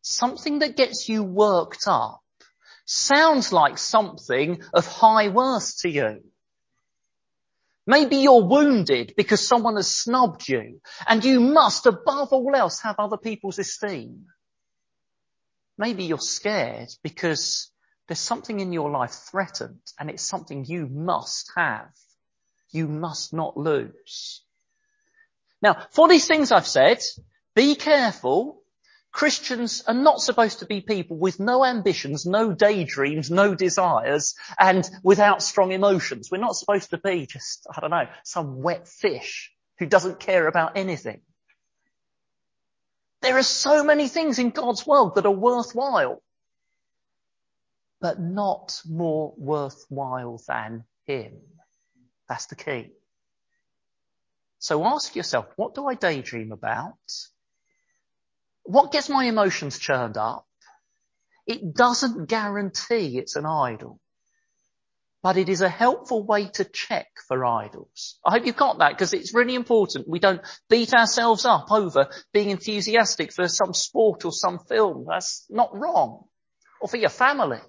Something 0.00 0.60
that 0.60 0.76
gets 0.76 1.08
you 1.08 1.22
worked 1.22 1.84
up 1.86 2.20
sounds 2.86 3.52
like 3.52 3.76
something 3.76 4.62
of 4.72 4.86
high 4.86 5.28
worth 5.28 5.78
to 5.80 5.90
you. 5.90 6.22
Maybe 7.86 8.16
you're 8.16 8.44
wounded 8.44 9.14
because 9.16 9.46
someone 9.46 9.76
has 9.76 9.88
snubbed 9.88 10.48
you 10.48 10.80
and 11.06 11.24
you 11.24 11.40
must 11.40 11.86
above 11.86 12.32
all 12.32 12.54
else 12.54 12.80
have 12.80 12.96
other 12.98 13.16
people's 13.16 13.58
esteem. 13.60 14.26
Maybe 15.78 16.04
you're 16.04 16.18
scared 16.18 16.88
because 17.02 17.70
there's 18.08 18.18
something 18.18 18.60
in 18.60 18.72
your 18.72 18.90
life 18.90 19.12
threatened 19.12 19.80
and 19.98 20.10
it's 20.10 20.24
something 20.24 20.64
you 20.64 20.88
must 20.88 21.52
have. 21.56 21.90
You 22.70 22.88
must 22.88 23.32
not 23.32 23.56
lose. 23.56 24.42
Now, 25.62 25.86
for 25.92 26.08
these 26.08 26.26
things 26.26 26.50
I've 26.50 26.66
said, 26.66 26.98
be 27.54 27.76
careful 27.76 28.62
Christians 29.16 29.82
are 29.86 29.94
not 29.94 30.20
supposed 30.20 30.58
to 30.58 30.66
be 30.66 30.82
people 30.82 31.16
with 31.16 31.40
no 31.40 31.64
ambitions, 31.64 32.26
no 32.26 32.52
daydreams, 32.52 33.30
no 33.30 33.54
desires, 33.54 34.34
and 34.58 34.86
without 35.02 35.42
strong 35.42 35.72
emotions. 35.72 36.28
We're 36.30 36.36
not 36.36 36.54
supposed 36.54 36.90
to 36.90 36.98
be 36.98 37.24
just, 37.24 37.66
I 37.74 37.80
don't 37.80 37.92
know, 37.92 38.08
some 38.24 38.60
wet 38.60 38.86
fish 38.86 39.50
who 39.78 39.86
doesn't 39.86 40.20
care 40.20 40.46
about 40.46 40.76
anything. 40.76 41.22
There 43.22 43.38
are 43.38 43.42
so 43.42 43.82
many 43.82 44.08
things 44.08 44.38
in 44.38 44.50
God's 44.50 44.86
world 44.86 45.14
that 45.14 45.24
are 45.24 45.30
worthwhile, 45.30 46.22
but 48.02 48.20
not 48.20 48.82
more 48.86 49.32
worthwhile 49.38 50.42
than 50.46 50.84
Him. 51.06 51.38
That's 52.28 52.48
the 52.48 52.56
key. 52.56 52.90
So 54.58 54.84
ask 54.84 55.16
yourself, 55.16 55.46
what 55.56 55.74
do 55.74 55.86
I 55.86 55.94
daydream 55.94 56.52
about? 56.52 56.98
What 58.66 58.90
gets 58.90 59.08
my 59.08 59.24
emotions 59.24 59.78
churned 59.78 60.16
up? 60.16 60.44
It 61.46 61.72
doesn't 61.74 62.28
guarantee 62.28 63.16
it's 63.16 63.36
an 63.36 63.46
idol, 63.46 64.00
but 65.22 65.36
it 65.36 65.48
is 65.48 65.60
a 65.60 65.68
helpful 65.68 66.26
way 66.26 66.48
to 66.54 66.64
check 66.64 67.06
for 67.28 67.44
idols. 67.44 68.18
I 68.24 68.32
hope 68.32 68.44
you've 68.44 68.56
got 68.56 68.78
that 68.78 68.90
because 68.90 69.14
it's 69.14 69.34
really 69.34 69.54
important. 69.54 70.08
We 70.08 70.18
don't 70.18 70.40
beat 70.68 70.92
ourselves 70.94 71.44
up 71.44 71.70
over 71.70 72.08
being 72.32 72.50
enthusiastic 72.50 73.32
for 73.32 73.46
some 73.46 73.72
sport 73.72 74.24
or 74.24 74.32
some 74.32 74.58
film. 74.58 75.06
That's 75.08 75.46
not 75.48 75.76
wrong. 75.76 76.24
Or 76.80 76.88
for 76.88 76.96
your 76.96 77.10
family. 77.10 77.60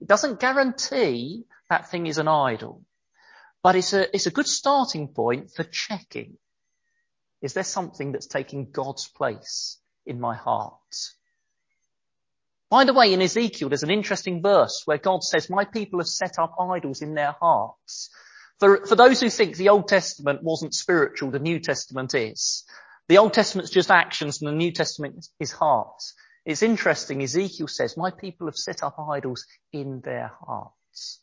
It 0.00 0.06
doesn't 0.06 0.38
guarantee 0.38 1.44
that 1.68 1.90
thing 1.90 2.06
is 2.06 2.18
an 2.18 2.28
idol, 2.28 2.84
but 3.64 3.74
it's 3.74 3.92
a, 3.92 4.14
it's 4.14 4.26
a 4.26 4.30
good 4.30 4.46
starting 4.46 5.08
point 5.08 5.50
for 5.50 5.64
checking. 5.64 6.36
Is 7.42 7.52
there 7.52 7.64
something 7.64 8.12
that's 8.12 8.28
taking 8.28 8.70
God's 8.70 9.08
place 9.08 9.78
in 10.06 10.20
my 10.20 10.34
heart. 10.34 10.72
By 12.70 12.84
the 12.84 12.94
way, 12.94 13.12
in 13.12 13.22
Ezekiel, 13.22 13.68
there's 13.68 13.82
an 13.82 13.90
interesting 13.90 14.42
verse 14.42 14.82
where 14.84 14.98
God 14.98 15.22
says, 15.22 15.48
my 15.48 15.64
people 15.64 16.00
have 16.00 16.08
set 16.08 16.38
up 16.38 16.56
idols 16.58 17.02
in 17.02 17.14
their 17.14 17.34
hearts. 17.40 18.10
For, 18.58 18.86
for 18.86 18.96
those 18.96 19.20
who 19.20 19.30
think 19.30 19.56
the 19.56 19.68
Old 19.68 19.88
Testament 19.88 20.42
wasn't 20.42 20.74
spiritual, 20.74 21.30
the 21.30 21.38
New 21.38 21.60
Testament 21.60 22.14
is. 22.14 22.64
The 23.08 23.18
Old 23.18 23.32
Testament's 23.32 23.70
just 23.70 23.90
actions 23.90 24.40
and 24.40 24.48
the 24.48 24.56
New 24.56 24.72
Testament 24.72 25.26
is 25.38 25.52
hearts. 25.52 26.14
It's 26.44 26.62
interesting, 26.62 27.22
Ezekiel 27.22 27.68
says, 27.68 27.96
my 27.96 28.10
people 28.10 28.46
have 28.46 28.56
set 28.56 28.82
up 28.82 28.98
idols 28.98 29.46
in 29.72 30.00
their 30.00 30.32
hearts. 30.40 31.20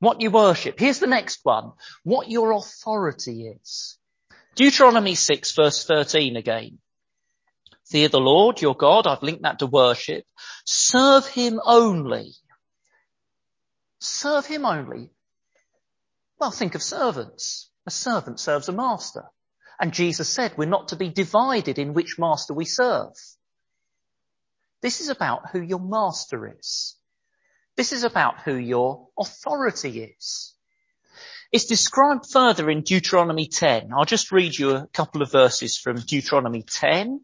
What 0.00 0.20
you 0.20 0.30
worship. 0.30 0.78
Here's 0.78 1.00
the 1.00 1.06
next 1.06 1.40
one. 1.42 1.72
What 2.04 2.30
your 2.30 2.52
authority 2.52 3.48
is. 3.48 3.98
Deuteronomy 4.58 5.14
6 5.14 5.52
verse 5.52 5.84
13 5.84 6.34
again. 6.34 6.80
Fear 7.86 8.08
the 8.08 8.18
Lord 8.18 8.60
your 8.60 8.74
God. 8.74 9.06
I've 9.06 9.22
linked 9.22 9.44
that 9.44 9.60
to 9.60 9.66
worship. 9.66 10.24
Serve 10.64 11.28
him 11.28 11.60
only. 11.64 12.32
Serve 14.00 14.46
him 14.46 14.66
only. 14.66 15.10
Well, 16.40 16.50
think 16.50 16.74
of 16.74 16.82
servants. 16.82 17.70
A 17.86 17.92
servant 17.92 18.40
serves 18.40 18.68
a 18.68 18.72
master. 18.72 19.26
And 19.80 19.94
Jesus 19.94 20.28
said 20.28 20.58
we're 20.58 20.66
not 20.66 20.88
to 20.88 20.96
be 20.96 21.08
divided 21.08 21.78
in 21.78 21.94
which 21.94 22.18
master 22.18 22.52
we 22.52 22.64
serve. 22.64 23.14
This 24.82 25.00
is 25.00 25.08
about 25.08 25.50
who 25.52 25.60
your 25.60 25.78
master 25.78 26.52
is. 26.58 26.96
This 27.76 27.92
is 27.92 28.02
about 28.02 28.40
who 28.40 28.56
your 28.56 29.06
authority 29.16 30.00
is. 30.00 30.57
It's 31.50 31.64
described 31.64 32.26
further 32.30 32.68
in 32.68 32.82
Deuteronomy 32.82 33.46
10. 33.46 33.90
I'll 33.94 34.04
just 34.04 34.32
read 34.32 34.58
you 34.58 34.72
a 34.72 34.86
couple 34.88 35.22
of 35.22 35.32
verses 35.32 35.78
from 35.78 35.96
Deuteronomy 35.96 36.62
10. 36.62 37.22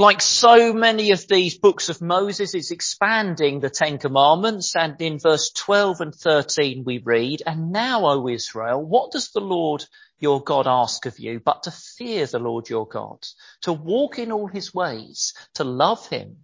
Like 0.00 0.20
so 0.20 0.72
many 0.72 1.12
of 1.12 1.28
these 1.28 1.56
books 1.56 1.88
of 1.88 2.02
Moses, 2.02 2.56
it's 2.56 2.72
expanding 2.72 3.60
the 3.60 3.70
Ten 3.70 3.98
Commandments 3.98 4.74
and 4.74 5.00
in 5.00 5.20
verse 5.20 5.52
12 5.52 6.00
and 6.00 6.12
13 6.12 6.82
we 6.84 6.98
read, 6.98 7.44
And 7.46 7.70
now, 7.70 8.06
O 8.06 8.26
Israel, 8.26 8.82
what 8.84 9.12
does 9.12 9.30
the 9.30 9.40
Lord 9.40 9.84
your 10.18 10.42
God 10.42 10.66
ask 10.66 11.06
of 11.06 11.20
you 11.20 11.38
but 11.38 11.64
to 11.64 11.70
fear 11.70 12.26
the 12.26 12.40
Lord 12.40 12.68
your 12.68 12.88
God, 12.88 13.24
to 13.60 13.72
walk 13.72 14.18
in 14.18 14.32
all 14.32 14.48
his 14.48 14.74
ways, 14.74 15.34
to 15.54 15.62
love 15.62 16.08
him, 16.08 16.38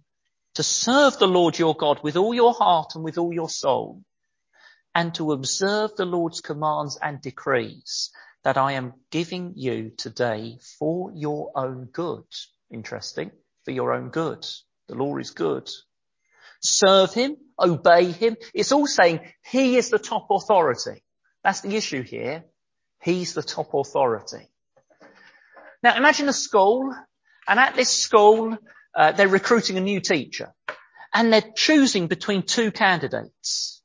to 0.55 0.63
serve 0.63 1.19
the 1.19 1.27
Lord 1.27 1.59
your 1.59 1.75
God 1.75 1.99
with 2.01 2.15
all 2.15 2.33
your 2.33 2.53
heart 2.53 2.95
and 2.95 3.03
with 3.03 3.17
all 3.17 3.33
your 3.33 3.49
soul, 3.49 4.03
and 4.99 5.15
to 5.15 5.31
observe 5.31 5.95
the 5.95 6.03
Lord's 6.03 6.41
commands 6.41 6.99
and 7.01 7.21
decrees 7.21 8.11
that 8.43 8.57
I 8.57 8.73
am 8.73 8.95
giving 9.11 9.53
you 9.55 9.93
today 9.95 10.57
for 10.77 11.13
your 11.15 11.51
own 11.55 11.85
good. 11.85 12.25
Interesting. 12.69 13.31
For 13.63 13.71
your 13.71 13.93
own 13.93 14.09
good. 14.09 14.45
The 14.89 14.95
law 14.95 15.15
is 15.15 15.31
good. 15.31 15.69
Serve 16.61 17.13
him, 17.13 17.37
obey 17.57 18.11
him. 18.11 18.35
It's 18.53 18.73
all 18.73 18.87
saying 18.87 19.21
he 19.49 19.77
is 19.77 19.89
the 19.89 19.99
top 19.99 20.27
authority. 20.31 21.01
That's 21.45 21.61
the 21.61 21.77
issue 21.77 22.03
here. 22.03 22.43
He's 23.01 23.33
the 23.33 23.41
top 23.41 23.73
authority. 23.73 24.49
Now 25.81 25.95
imagine 25.95 26.27
a 26.27 26.33
school 26.33 26.93
and 27.47 27.57
at 27.57 27.73
this 27.77 27.89
school 27.89 28.57
uh, 28.93 29.13
they're 29.13 29.29
recruiting 29.29 29.77
a 29.77 29.87
new 29.91 30.01
teacher 30.01 30.53
and 31.13 31.31
they're 31.31 31.53
choosing 31.55 32.07
between 32.07 32.43
two 32.43 32.69
candidates 32.69 33.78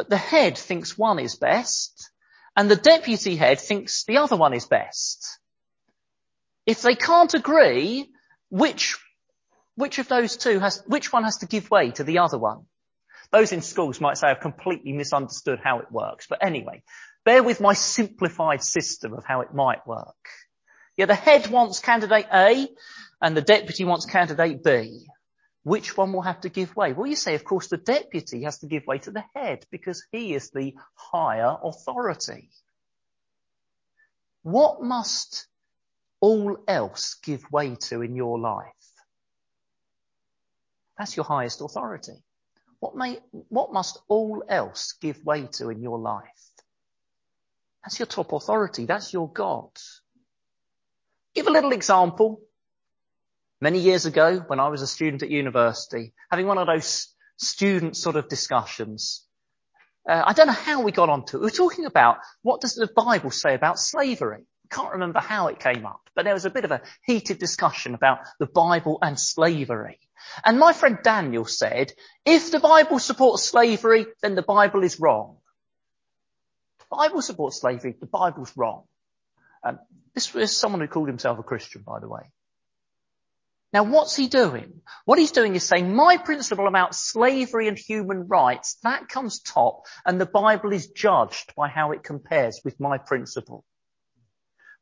but 0.00 0.08
the 0.08 0.16
head 0.16 0.56
thinks 0.56 0.96
one 0.96 1.18
is 1.18 1.36
best 1.36 2.10
and 2.56 2.70
the 2.70 2.74
deputy 2.74 3.36
head 3.36 3.60
thinks 3.60 4.04
the 4.04 4.16
other 4.16 4.34
one 4.34 4.54
is 4.54 4.64
best. 4.64 5.38
If 6.64 6.80
they 6.80 6.94
can't 6.94 7.34
agree, 7.34 8.08
which, 8.48 8.96
which 9.74 9.98
of 9.98 10.08
those 10.08 10.38
two 10.38 10.58
has, 10.58 10.82
which 10.86 11.12
one 11.12 11.24
has 11.24 11.36
to 11.40 11.46
give 11.46 11.70
way 11.70 11.90
to 11.90 12.04
the 12.04 12.20
other 12.20 12.38
one? 12.38 12.64
Those 13.30 13.52
in 13.52 13.60
schools 13.60 14.00
might 14.00 14.16
say 14.16 14.28
I've 14.28 14.40
completely 14.40 14.94
misunderstood 14.94 15.60
how 15.62 15.80
it 15.80 15.92
works. 15.92 16.26
But 16.26 16.42
anyway, 16.42 16.82
bear 17.26 17.42
with 17.42 17.60
my 17.60 17.74
simplified 17.74 18.62
system 18.62 19.12
of 19.12 19.26
how 19.26 19.42
it 19.42 19.52
might 19.52 19.86
work. 19.86 20.16
Yeah, 20.96 21.04
the 21.04 21.14
head 21.14 21.48
wants 21.48 21.80
candidate 21.80 22.28
A 22.32 22.68
and 23.20 23.36
the 23.36 23.42
deputy 23.42 23.84
wants 23.84 24.06
candidate 24.06 24.64
B. 24.64 25.04
Which 25.62 25.96
one 25.96 26.12
will 26.12 26.22
have 26.22 26.40
to 26.40 26.48
give 26.48 26.74
way? 26.74 26.92
Well, 26.92 27.06
you 27.06 27.16
say, 27.16 27.34
of 27.34 27.44
course, 27.44 27.68
the 27.68 27.76
deputy 27.76 28.44
has 28.44 28.58
to 28.60 28.66
give 28.66 28.86
way 28.86 28.98
to 28.98 29.10
the 29.10 29.24
head 29.34 29.66
because 29.70 30.04
he 30.10 30.34
is 30.34 30.50
the 30.50 30.74
higher 30.94 31.56
authority. 31.62 32.50
What 34.42 34.82
must 34.82 35.46
all 36.20 36.56
else 36.66 37.14
give 37.22 37.44
way 37.52 37.76
to 37.88 38.00
in 38.00 38.16
your 38.16 38.38
life? 38.38 38.66
That's 40.98 41.16
your 41.16 41.24
highest 41.24 41.60
authority. 41.60 42.24
What 42.78 42.96
may, 42.96 43.18
what 43.30 43.72
must 43.72 43.98
all 44.08 44.42
else 44.48 44.94
give 45.00 45.22
way 45.24 45.46
to 45.52 45.68
in 45.68 45.82
your 45.82 45.98
life? 45.98 46.24
That's 47.84 47.98
your 47.98 48.06
top 48.06 48.32
authority. 48.32 48.86
That's 48.86 49.12
your 49.12 49.30
God. 49.30 49.70
Give 51.34 51.46
a 51.46 51.50
little 51.50 51.72
example. 51.72 52.40
Many 53.60 53.80
years 53.80 54.06
ago, 54.06 54.42
when 54.46 54.58
I 54.58 54.68
was 54.68 54.80
a 54.80 54.86
student 54.86 55.22
at 55.22 55.30
university, 55.30 56.14
having 56.30 56.46
one 56.46 56.56
of 56.56 56.66
those 56.66 57.08
student 57.36 57.96
sort 57.96 58.16
of 58.16 58.28
discussions, 58.28 59.26
uh, 60.08 60.22
I 60.26 60.32
don't 60.32 60.46
know 60.46 60.52
how 60.52 60.82
we 60.82 60.92
got 60.92 61.10
onto 61.10 61.36
it. 61.36 61.40
We 61.40 61.46
were 61.46 61.50
talking 61.50 61.84
about 61.84 62.18
what 62.42 62.62
does 62.62 62.74
the 62.74 62.88
Bible 62.94 63.30
say 63.30 63.54
about 63.54 63.78
slavery? 63.78 64.46
Can't 64.70 64.92
remember 64.92 65.18
how 65.18 65.48
it 65.48 65.58
came 65.58 65.84
up, 65.84 66.00
but 66.14 66.24
there 66.24 66.32
was 66.32 66.44
a 66.44 66.50
bit 66.50 66.64
of 66.64 66.70
a 66.70 66.80
heated 67.04 67.38
discussion 67.38 67.94
about 67.94 68.20
the 68.38 68.46
Bible 68.46 68.98
and 69.02 69.18
slavery. 69.18 69.98
And 70.44 70.58
my 70.58 70.72
friend 70.72 70.98
Daniel 71.02 71.44
said, 71.44 71.92
if 72.24 72.52
the 72.52 72.60
Bible 72.60 72.98
supports 72.98 73.44
slavery, 73.44 74.06
then 74.22 74.36
the 74.36 74.42
Bible 74.42 74.84
is 74.84 75.00
wrong. 75.00 75.38
The 76.78 76.96
Bible 76.96 77.20
supports 77.20 77.60
slavery, 77.60 77.96
the 77.98 78.06
Bible's 78.06 78.52
wrong. 78.56 78.84
Um, 79.64 79.80
this 80.14 80.32
was 80.32 80.56
someone 80.56 80.80
who 80.80 80.88
called 80.88 81.08
himself 81.08 81.38
a 81.38 81.42
Christian, 81.42 81.82
by 81.82 81.98
the 82.00 82.08
way. 82.08 82.22
Now 83.72 83.84
what's 83.84 84.16
he 84.16 84.26
doing? 84.26 84.80
What 85.04 85.18
he's 85.18 85.32
doing 85.32 85.54
is 85.54 85.64
saying 85.64 85.94
my 85.94 86.16
principle 86.16 86.66
about 86.66 86.94
slavery 86.94 87.68
and 87.68 87.78
human 87.78 88.26
rights, 88.26 88.76
that 88.82 89.08
comes 89.08 89.40
top 89.40 89.86
and 90.04 90.20
the 90.20 90.26
Bible 90.26 90.72
is 90.72 90.88
judged 90.88 91.54
by 91.54 91.68
how 91.68 91.92
it 91.92 92.02
compares 92.02 92.60
with 92.64 92.80
my 92.80 92.98
principle. 92.98 93.64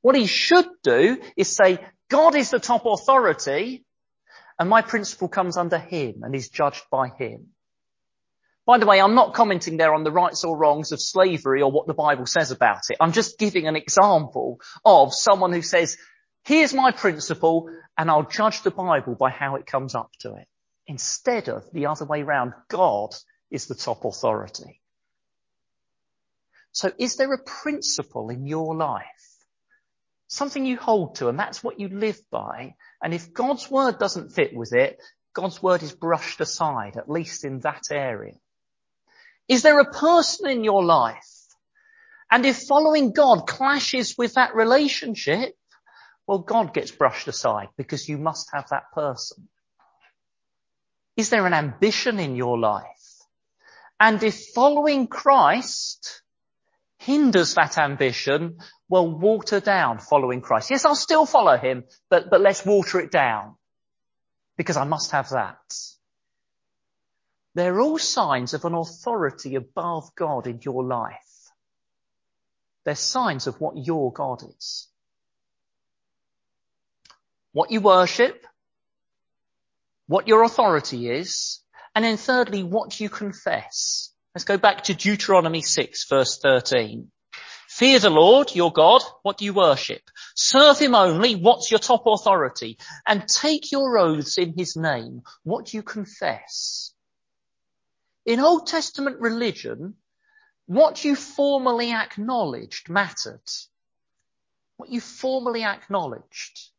What 0.01 0.17
he 0.17 0.27
should 0.27 0.69
do 0.83 1.21
is 1.37 1.55
say 1.55 1.79
God 2.09 2.35
is 2.35 2.51
the 2.51 2.61
top 2.61 2.87
authority 2.87 3.85
and 4.59 4.69
my 4.69 4.83
principle 4.83 5.29
comes 5.29 5.57
under 5.57 5.79
him 5.79 6.23
and 6.23 6.35
is 6.35 6.49
judged 6.49 6.85
by 6.91 7.09
him. 7.09 7.49
By 8.67 8.79
the 8.79 8.87
way, 8.87 9.01
I'm 9.01 9.15
not 9.15 9.33
commenting 9.35 9.79
there 9.79 9.95
on 9.95 10.05
the 10.05 10.13
rights 10.13 10.45
or 10.45 10.57
wrongs 10.57 10.93
of 10.93 11.01
slavery 11.01 11.63
or 11.63 11.71
what 11.71 11.87
the 11.87 11.95
Bible 11.95 12.27
says 12.27 12.51
about 12.51 12.83
it. 12.91 12.99
I'm 13.01 13.13
just 13.13 13.39
giving 13.39 13.67
an 13.67 13.77
example 13.77 14.61
of 14.85 15.15
someone 15.15 15.53
who 15.53 15.63
says, 15.63 15.97
here's 16.49 16.73
my 16.73 16.91
principle 16.91 17.69
and 17.97 18.11
I'll 18.11 18.27
judge 18.27 18.63
the 18.63 18.71
Bible 18.71 19.15
by 19.15 19.31
how 19.31 19.57
it 19.57 19.67
comes 19.67 19.95
up 19.95 20.11
to 20.21 20.35
it. 20.35 20.49
Instead 20.87 21.51
of 21.51 21.71
the 21.73 21.87
other 21.87 22.07
way 22.07 22.23
round, 22.23 22.55
God 22.69 23.15
is 23.51 23.67
the 23.67 23.75
top 23.75 24.07
authority. 24.07 24.81
So 26.73 26.91
is 26.99 27.17
there 27.17 27.33
a 27.35 27.43
principle 27.45 28.31
in 28.31 28.47
your 28.47 28.75
life? 28.75 29.05
Something 30.29 30.65
you 30.65 30.79
hold 30.79 31.17
to 31.17 31.29
and 31.29 31.39
that's 31.39 31.63
what 31.63 31.79
you 31.79 31.89
live 31.89 32.19
by. 32.31 32.75
And 33.03 33.13
if 33.13 33.35
God's 33.35 33.71
word 33.71 33.99
doesn't 33.99 34.33
fit 34.33 34.55
with 34.55 34.73
it, 34.73 34.99
God's 35.35 35.63
word 35.63 35.83
is 35.83 35.93
brushed 35.93 36.41
aside, 36.41 36.97
at 36.97 37.11
least 37.11 37.45
in 37.45 37.61
that 37.61 37.85
area. 37.91 38.35
Is 39.49 39.61
there 39.63 39.81
a 39.81 39.93
person 39.93 40.49
in 40.49 40.65
your 40.65 40.83
life? 40.83 41.29
And 42.31 42.47
if 42.47 42.63
following 42.63 43.13
God 43.13 43.47
clashes 43.47 44.17
with 44.17 44.35
that 44.35 44.55
relationship, 44.55 45.55
well, 46.29 46.41
God 46.41 46.75
gets 46.75 46.91
brushed 46.91 47.27
aside 47.27 47.69
because 47.79 48.07
you 48.07 48.19
must 48.19 48.51
have 48.53 48.69
that 48.69 48.93
person. 48.93 49.49
Is 51.17 51.31
there 51.31 51.47
an 51.47 51.55
ambition 51.55 52.21
in 52.21 52.37
your 52.37 52.59
life? 52.59 52.85
And 53.99 54.23
if 54.23 54.49
following 54.55 55.07
Christ 55.07 56.23
hinders 56.99 57.55
that 57.55 57.79
ambition, 57.79 58.59
well, 58.91 59.11
water 59.11 59.61
down 59.61 60.01
following 60.01 60.43
Christ. 60.43 60.71
Yes, 60.71 60.85
I'll 60.85 60.95
still 60.95 61.25
follow 61.25 61.57
him, 61.57 61.85
but, 62.11 62.29
but 62.31 62.43
let's 62.43 62.65
water 62.65 63.01
it 63.01 63.11
down 63.11 63.57
because 64.59 64.77
I 64.77 64.85
must 64.85 65.13
have 65.13 65.31
that. 65.31 65.57
They're 67.55 67.81
all 67.81 67.99
signs 67.99 68.53
of 68.53 68.67
an 68.67 68.75
authority 68.75 69.55
above 69.55 70.15
God 70.15 70.47
in 70.47 70.61
your 70.63 70.85
life. 70.85 71.17
They're 72.85 72.95
signs 72.95 73.47
of 73.47 73.59
what 73.63 73.79
your 73.79 74.13
God 74.13 74.43
is. 74.43 74.89
What 77.59 77.73
you 77.73 77.81
worship, 77.81 78.47
what 80.07 80.29
your 80.29 80.45
authority 80.45 81.11
is, 81.11 81.59
and 81.93 82.05
then 82.05 82.17
thirdly, 82.17 82.63
what 82.63 83.01
you 83.01 83.09
confess. 83.09 84.13
Let's 84.33 84.45
go 84.45 84.59
back 84.59 84.85
to 84.85 84.95
Deuteronomy 84.95 85.63
6 85.63 86.07
verse 86.09 86.39
13. 86.39 87.11
Fear 87.67 87.99
the 87.99 88.11
Lord, 88.11 88.55
your 88.55 88.73
God. 88.73 89.03
What 89.25 89.39
do 89.39 89.45
you 89.45 89.55
worship? 89.55 90.03
Serve 90.37 90.79
him 90.79 90.95
only. 90.95 91.35
What's 91.35 91.69
your 91.69 91.81
top 91.81 92.05
authority? 92.07 92.79
And 93.05 93.27
take 93.27 93.73
your 93.73 93.99
oaths 93.99 94.39
in 94.39 94.55
his 94.57 94.77
name. 94.77 95.23
What 95.43 95.67
do 95.67 95.79
you 95.79 95.83
confess? 95.83 96.95
In 98.25 98.39
Old 98.39 98.69
Testament 98.69 99.19
religion, 99.19 99.95
what 100.67 101.05
you 101.05 101.17
formally 101.17 101.91
acknowledged 101.91 102.89
mattered. 102.89 103.51
What 104.77 104.91
you 104.91 105.01
formally 105.01 105.65
acknowledged 105.65 106.71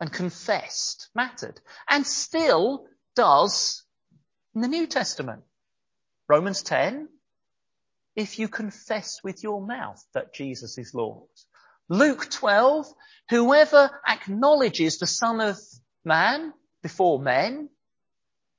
and 0.00 0.12
confessed 0.12 1.08
mattered 1.14 1.60
and 1.88 2.06
still 2.06 2.86
does 3.14 3.84
in 4.54 4.62
the 4.62 4.68
New 4.68 4.86
Testament. 4.86 5.42
Romans 6.28 6.62
10, 6.62 7.08
if 8.16 8.38
you 8.38 8.48
confess 8.48 9.20
with 9.22 9.42
your 9.42 9.64
mouth 9.64 10.02
that 10.14 10.34
Jesus 10.34 10.78
is 10.78 10.94
Lord. 10.94 11.28
Luke 11.88 12.30
12, 12.30 12.86
whoever 13.28 13.90
acknowledges 14.08 14.98
the 14.98 15.06
Son 15.06 15.40
of 15.40 15.58
Man 16.04 16.52
before 16.82 17.20
men 17.20 17.68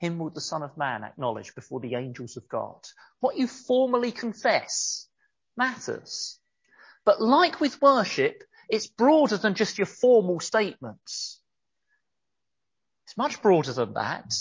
him 0.01 0.17
will 0.17 0.31
the 0.31 0.41
Son 0.41 0.63
of 0.63 0.75
Man 0.77 1.03
acknowledge 1.03 1.53
before 1.53 1.79
the 1.79 1.93
angels 1.93 2.35
of 2.35 2.49
God. 2.49 2.79
What 3.19 3.37
you 3.37 3.47
formally 3.47 4.11
confess 4.11 5.07
matters. 5.55 6.39
But 7.05 7.21
like 7.21 7.61
with 7.61 7.81
worship, 7.83 8.43
it's 8.69 8.87
broader 8.87 9.37
than 9.37 9.55
just 9.55 9.77
your 9.77 9.85
formal 9.85 10.39
statements. 10.39 11.41
It's 13.05 13.17
much 13.17 13.41
broader 13.41 13.73
than 13.73 13.93
that. 13.93 14.33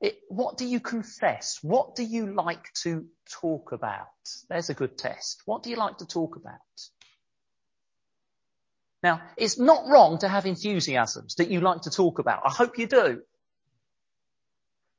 It, 0.00 0.18
what 0.28 0.56
do 0.56 0.66
you 0.66 0.80
confess? 0.80 1.58
What 1.62 1.94
do 1.94 2.02
you 2.02 2.34
like 2.34 2.72
to 2.82 3.06
talk 3.40 3.72
about? 3.72 4.08
There's 4.48 4.70
a 4.70 4.74
good 4.74 4.98
test. 4.98 5.42
What 5.44 5.62
do 5.62 5.70
you 5.70 5.76
like 5.76 5.98
to 5.98 6.06
talk 6.06 6.36
about? 6.36 6.58
Now, 9.02 9.22
it's 9.36 9.58
not 9.58 9.88
wrong 9.88 10.18
to 10.18 10.28
have 10.28 10.46
enthusiasms 10.46 11.36
that 11.36 11.50
you 11.50 11.60
like 11.60 11.82
to 11.82 11.90
talk 11.90 12.18
about. 12.18 12.42
I 12.44 12.50
hope 12.50 12.78
you 12.78 12.86
do. 12.86 13.22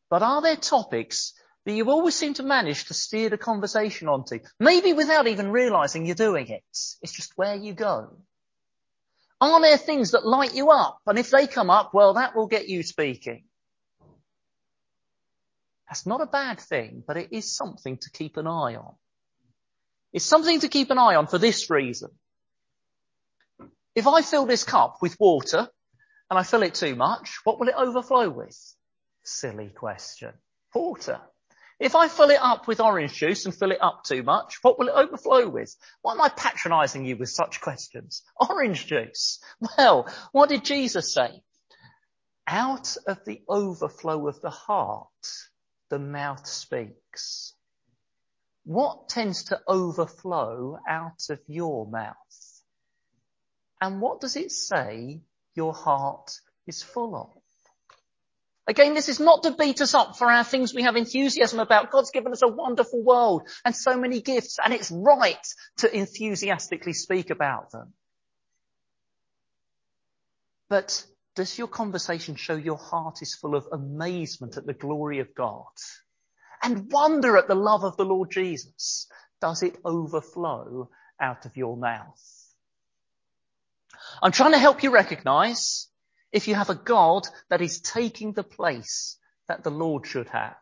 But 0.10 0.22
are 0.22 0.42
there 0.42 0.58
topics 0.58 1.34
that 1.66 1.74
you 1.74 1.90
always 1.90 2.16
seem 2.16 2.34
to 2.36 2.44
manage 2.44 2.86
to 2.86 2.94
steer 2.94 3.30
the 3.30 3.38
conversation 3.38 4.10
onto? 4.10 4.40
Maybe 4.60 4.94
without 4.94 5.28
even 5.28 5.52
realizing 5.52 6.06
you're 6.06 6.16
doing 6.16 6.48
it. 6.48 6.64
It's 6.72 7.14
just 7.14 7.34
where 7.38 7.56
you 7.56 7.74
go. 7.74 8.18
Are 9.44 9.60
there 9.60 9.78
things 9.78 10.12
that 10.12 10.26
light 10.26 10.56
you 10.56 10.70
up? 10.70 11.00
And 11.06 11.20
if 11.20 11.30
they 11.30 11.48
come 11.48 11.70
up, 11.70 11.94
well, 11.94 12.14
that 12.14 12.34
will 12.34 12.48
get 12.48 12.70
you 12.70 12.82
speaking. 12.82 13.44
That's 15.90 16.06
not 16.06 16.22
a 16.22 16.26
bad 16.26 16.62
thing, 16.62 17.04
but 17.06 17.18
it 17.18 17.34
is 17.34 17.54
something 17.54 17.98
to 17.98 18.10
keep 18.10 18.38
an 18.38 18.48
eye 18.48 18.76
on. 18.76 18.96
It's 20.14 20.24
something 20.24 20.62
to 20.62 20.70
keep 20.70 20.92
an 20.92 20.98
eye 20.98 21.16
on 21.16 21.28
for 21.28 21.40
this 21.40 21.70
reason. 21.70 22.12
If 23.96 24.08
I 24.08 24.22
fill 24.22 24.46
this 24.46 24.64
cup 24.64 25.00
with 25.02 25.20
water 25.20 25.68
and 26.30 26.40
I 26.40 26.44
fill 26.44 26.64
it 26.64 26.76
too 26.76 26.96
much, 26.96 27.40
what 27.44 27.60
will 27.60 27.68
it 27.68 27.76
overflow 27.78 28.30
with? 28.30 28.58
Silly 29.26 29.74
question. 29.76 30.32
Water. 30.74 31.20
If 31.80 31.96
I 31.96 32.08
fill 32.08 32.30
it 32.30 32.40
up 32.42 32.68
with 32.68 32.80
orange 32.80 33.14
juice 33.14 33.46
and 33.46 33.54
fill 33.54 33.72
it 33.72 33.82
up 33.82 34.04
too 34.04 34.24
much, 34.24 34.60
what 34.62 34.78
will 34.78 34.90
it 34.90 34.96
overflow 34.96 35.50
with? 35.50 35.76
Why 36.02 36.14
am 36.14 36.22
I 36.22 36.30
patronizing 36.30 37.06
you 37.06 37.18
with 37.18 37.30
such 37.30 37.62
questions? 37.62 38.24
Orange 38.50 38.86
juice. 38.88 39.40
Well, 39.78 40.08
what 40.32 40.50
did 40.50 40.64
Jesus 40.64 41.14
say? 41.14 41.42
Out 42.48 42.96
of 43.08 43.24
the 43.26 43.42
overflow 43.48 44.28
of 44.28 44.40
the 44.42 44.50
heart, 44.50 45.08
the 45.90 46.00
mouth 46.00 46.46
speaks. 46.46 47.54
What 48.66 49.10
tends 49.10 49.46
to 49.46 49.62
overflow 49.68 50.78
out 50.88 51.30
of 51.30 51.40
your 51.48 51.86
mouth? 51.88 52.16
And 53.82 54.00
what 54.00 54.22
does 54.22 54.36
it 54.36 54.52
say 54.52 55.22
your 55.56 55.74
heart 55.74 56.32
is 56.68 56.82
full 56.82 57.16
of? 57.16 57.43
Again, 58.66 58.94
this 58.94 59.10
is 59.10 59.20
not 59.20 59.44
to 59.44 59.52
beat 59.52 59.82
us 59.82 59.94
up 59.94 60.18
for 60.18 60.32
our 60.32 60.44
things 60.44 60.74
we 60.74 60.84
have 60.84 60.96
enthusiasm 60.96 61.60
about. 61.60 61.92
God's 61.92 62.12
given 62.12 62.32
us 62.32 62.44
a 62.44 62.48
wonderful 62.48 63.04
world 63.04 63.44
and 63.66 63.76
so 63.76 63.98
many 63.98 64.22
gifts 64.22 64.58
and 64.64 64.74
it's 64.74 64.90
right 64.90 65.46
to 65.78 65.94
enthusiastically 65.94 66.94
speak 66.94 67.30
about 67.30 67.72
them. 67.72 67.94
But 70.70 71.06
does 71.36 71.58
your 71.58 71.68
conversation 71.68 72.36
show 72.36 72.56
your 72.56 72.78
heart 72.78 73.22
is 73.22 73.36
full 73.36 73.56
of 73.56 73.68
amazement 73.72 74.56
at 74.56 74.66
the 74.66 74.74
glory 74.74 75.20
of 75.20 75.36
God 75.36 75.66
and 76.64 76.90
wonder 76.90 77.36
at 77.36 77.50
the 77.50 77.56
love 77.56 77.84
of 77.84 77.98
the 77.98 78.06
Lord 78.06 78.32
Jesus? 78.32 79.08
Does 79.42 79.62
it 79.62 79.78
overflow 79.84 80.90
out 81.20 81.46
of 81.46 81.58
your 81.58 81.76
mouth? 81.76 82.22
I'm 84.22 84.32
trying 84.32 84.54
to 84.54 84.58
help 84.58 84.84
you 84.84 84.92
recognize 84.92 85.90
if 86.34 86.48
you 86.48 86.56
have 86.56 86.72
a 86.72 86.76
God 86.76 87.28
that 87.50 87.62
is 87.62 87.80
taking 87.80 88.34
the 88.34 88.44
place 88.44 89.18
that 89.48 89.64
the 89.64 89.72
Lord 89.72 90.06
should 90.06 90.28
have. 90.30 90.56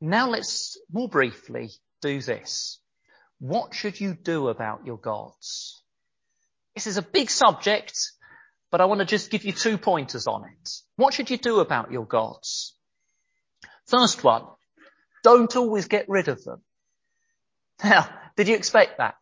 Now 0.00 0.30
let's 0.30 0.78
more 0.90 1.08
briefly 1.08 1.70
do 2.00 2.20
this. 2.20 2.80
What 3.38 3.74
should 3.74 4.00
you 4.00 4.14
do 4.14 4.48
about 4.48 4.86
your 4.86 4.96
gods? 4.96 5.82
This 6.74 6.86
is 6.86 6.96
a 6.96 7.02
big 7.02 7.30
subject, 7.30 8.12
but 8.70 8.80
I 8.80 8.86
want 8.86 9.00
to 9.00 9.06
just 9.06 9.30
give 9.30 9.44
you 9.44 9.52
two 9.52 9.76
pointers 9.78 10.26
on 10.26 10.44
it. 10.44 10.70
What 10.96 11.12
should 11.14 11.30
you 11.30 11.36
do 11.36 11.60
about 11.60 11.92
your 11.92 12.06
gods? 12.06 12.74
First 13.86 14.24
one, 14.24 14.44
don't 15.22 15.54
always 15.56 15.88
get 15.88 16.08
rid 16.08 16.28
of 16.28 16.42
them. 16.44 16.62
Now, 17.84 18.08
did 18.36 18.48
you 18.48 18.56
expect 18.56 18.98
that? 18.98 19.16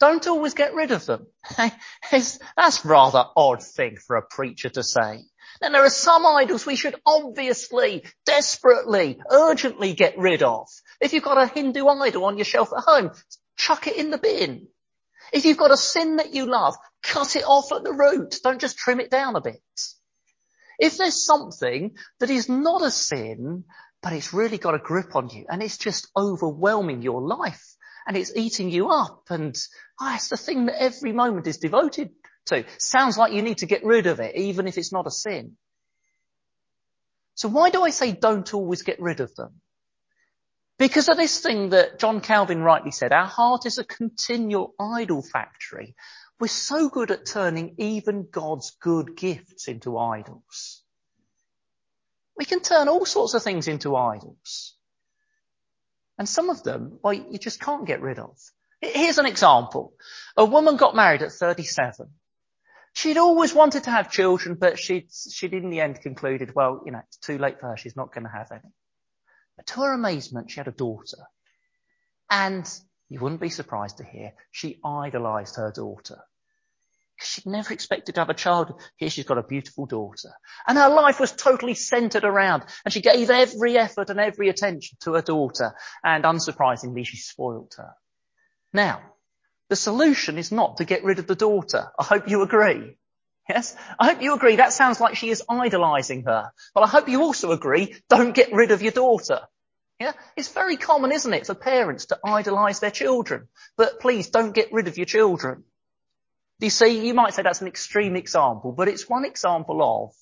Don't 0.00 0.26
always 0.26 0.54
get 0.54 0.74
rid 0.74 0.90
of 0.90 1.04
them. 1.04 1.26
That's 2.10 2.84
rather 2.84 3.26
odd 3.36 3.62
thing 3.62 3.98
for 3.98 4.16
a 4.16 4.22
preacher 4.22 4.70
to 4.70 4.82
say. 4.82 5.20
Then 5.60 5.72
there 5.72 5.84
are 5.84 5.90
some 5.90 6.24
idols 6.24 6.64
we 6.64 6.76
should 6.76 6.96
obviously, 7.04 8.04
desperately, 8.24 9.20
urgently 9.30 9.92
get 9.92 10.18
rid 10.18 10.42
of. 10.42 10.68
If 11.00 11.12
you've 11.12 11.22
got 11.22 11.36
a 11.36 11.46
Hindu 11.46 11.86
idol 11.86 12.24
on 12.24 12.38
your 12.38 12.46
shelf 12.46 12.70
at 12.74 12.84
home, 12.84 13.10
chuck 13.56 13.86
it 13.86 13.96
in 13.96 14.10
the 14.10 14.16
bin. 14.16 14.68
If 15.34 15.44
you've 15.44 15.58
got 15.58 15.70
a 15.70 15.76
sin 15.76 16.16
that 16.16 16.32
you 16.34 16.46
love, 16.46 16.74
cut 17.02 17.36
it 17.36 17.44
off 17.44 17.70
at 17.72 17.84
the 17.84 17.92
root. 17.92 18.36
Don't 18.42 18.60
just 18.60 18.78
trim 18.78 19.00
it 19.00 19.10
down 19.10 19.36
a 19.36 19.40
bit. 19.42 19.60
If 20.78 20.96
there's 20.96 21.24
something 21.24 21.96
that 22.20 22.30
is 22.30 22.48
not 22.48 22.82
a 22.82 22.90
sin, 22.90 23.64
but 24.02 24.14
it's 24.14 24.32
really 24.32 24.56
got 24.56 24.74
a 24.74 24.78
grip 24.78 25.14
on 25.14 25.28
you 25.28 25.44
and 25.48 25.62
it's 25.62 25.76
just 25.76 26.08
overwhelming 26.16 27.02
your 27.02 27.20
life, 27.20 27.76
and 28.06 28.16
it's 28.16 28.34
eating 28.34 28.70
you 28.70 28.88
up 28.88 29.24
and 29.30 29.56
oh, 30.00 30.14
it's 30.14 30.28
the 30.28 30.36
thing 30.36 30.66
that 30.66 30.80
every 30.80 31.12
moment 31.12 31.46
is 31.46 31.58
devoted 31.58 32.10
to. 32.46 32.64
Sounds 32.78 33.18
like 33.18 33.32
you 33.32 33.42
need 33.42 33.58
to 33.58 33.66
get 33.66 33.84
rid 33.84 34.06
of 34.06 34.20
it, 34.20 34.36
even 34.36 34.66
if 34.66 34.78
it's 34.78 34.92
not 34.92 35.06
a 35.06 35.10
sin. 35.10 35.56
So 37.34 37.48
why 37.48 37.70
do 37.70 37.82
I 37.82 37.90
say 37.90 38.12
don't 38.12 38.52
always 38.52 38.82
get 38.82 39.00
rid 39.00 39.20
of 39.20 39.34
them? 39.34 39.60
Because 40.78 41.08
of 41.10 41.16
this 41.18 41.40
thing 41.40 41.70
that 41.70 41.98
John 41.98 42.20
Calvin 42.20 42.62
rightly 42.62 42.90
said, 42.90 43.12
our 43.12 43.26
heart 43.26 43.66
is 43.66 43.78
a 43.78 43.84
continual 43.84 44.74
idol 44.80 45.22
factory. 45.22 45.94
We're 46.38 46.48
so 46.48 46.88
good 46.88 47.10
at 47.10 47.26
turning 47.26 47.74
even 47.76 48.28
God's 48.30 48.70
good 48.80 49.14
gifts 49.14 49.68
into 49.68 49.98
idols. 49.98 50.82
We 52.34 52.46
can 52.46 52.60
turn 52.60 52.88
all 52.88 53.04
sorts 53.04 53.34
of 53.34 53.42
things 53.42 53.68
into 53.68 53.94
idols. 53.94 54.74
And 56.20 56.28
some 56.28 56.50
of 56.50 56.62
them, 56.62 56.98
well, 57.02 57.14
you 57.14 57.38
just 57.38 57.60
can't 57.60 57.86
get 57.86 58.02
rid 58.02 58.18
of. 58.18 58.36
Here's 58.82 59.16
an 59.16 59.24
example. 59.24 59.94
A 60.36 60.44
woman 60.44 60.76
got 60.76 60.94
married 60.94 61.22
at 61.22 61.32
37. 61.32 62.10
She'd 62.92 63.16
always 63.16 63.54
wanted 63.54 63.84
to 63.84 63.90
have 63.90 64.12
children, 64.12 64.58
but 64.60 64.78
she'd, 64.78 65.08
she'd 65.32 65.54
in 65.54 65.70
the 65.70 65.80
end 65.80 66.02
concluded, 66.02 66.54
well, 66.54 66.82
you 66.84 66.92
know, 66.92 67.00
it's 67.06 67.16
too 67.16 67.38
late 67.38 67.58
for 67.58 67.68
her. 67.68 67.76
She's 67.78 67.96
not 67.96 68.12
going 68.12 68.24
to 68.24 68.30
have 68.30 68.52
any. 68.52 68.70
But 69.56 69.66
to 69.68 69.80
her 69.80 69.94
amazement, 69.94 70.50
she 70.50 70.60
had 70.60 70.68
a 70.68 70.72
daughter. 70.72 71.24
And 72.28 72.70
you 73.08 73.18
wouldn't 73.18 73.40
be 73.40 73.48
surprised 73.48 73.96
to 73.96 74.04
hear 74.04 74.34
she 74.50 74.78
idolized 74.84 75.56
her 75.56 75.72
daughter. 75.74 76.18
She'd 77.22 77.46
never 77.46 77.72
expected 77.72 78.14
to 78.14 78.20
have 78.20 78.30
a 78.30 78.34
child. 78.34 78.80
Here 78.96 79.10
she's 79.10 79.26
got 79.26 79.38
a 79.38 79.42
beautiful 79.42 79.86
daughter. 79.86 80.30
And 80.66 80.78
her 80.78 80.88
life 80.88 81.20
was 81.20 81.32
totally 81.32 81.74
centered 81.74 82.24
around, 82.24 82.64
and 82.84 82.92
she 82.92 83.00
gave 83.00 83.30
every 83.30 83.76
effort 83.76 84.10
and 84.10 84.18
every 84.18 84.48
attention 84.48 84.96
to 85.02 85.14
her 85.14 85.22
daughter, 85.22 85.74
and 86.02 86.24
unsurprisingly, 86.24 87.06
she 87.06 87.16
spoilt 87.16 87.74
her. 87.76 87.94
Now, 88.72 89.02
the 89.68 89.76
solution 89.76 90.38
is 90.38 90.50
not 90.50 90.78
to 90.78 90.84
get 90.84 91.04
rid 91.04 91.18
of 91.18 91.26
the 91.26 91.34
daughter. 91.34 91.90
I 91.98 92.04
hope 92.04 92.28
you 92.28 92.42
agree. 92.42 92.96
Yes? 93.48 93.76
I 93.98 94.06
hope 94.06 94.22
you 94.22 94.34
agree. 94.34 94.56
That 94.56 94.72
sounds 94.72 95.00
like 95.00 95.16
she 95.16 95.30
is 95.30 95.42
idolizing 95.48 96.24
her. 96.24 96.52
But 96.74 96.82
I 96.82 96.86
hope 96.86 97.08
you 97.08 97.22
also 97.22 97.52
agree, 97.52 97.96
don't 98.08 98.34
get 98.34 98.52
rid 98.52 98.70
of 98.70 98.82
your 98.82 98.92
daughter. 98.92 99.40
Yeah? 99.98 100.12
It's 100.36 100.52
very 100.52 100.76
common, 100.76 101.12
isn't 101.12 101.34
it, 101.34 101.46
for 101.46 101.54
parents 101.54 102.06
to 102.06 102.18
idolize 102.24 102.80
their 102.80 102.90
children. 102.90 103.48
But 103.76 104.00
please 104.00 104.28
don't 104.28 104.54
get 104.54 104.72
rid 104.72 104.88
of 104.88 104.96
your 104.96 105.06
children. 105.06 105.64
You 106.60 106.70
see, 106.70 107.06
you 107.06 107.14
might 107.14 107.34
say 107.34 107.42
that's 107.42 107.62
an 107.62 107.68
extreme 107.68 108.16
example, 108.16 108.72
but 108.72 108.88
it's 108.88 109.08
one 109.08 109.24
example 109.24 109.82
of 109.82 110.14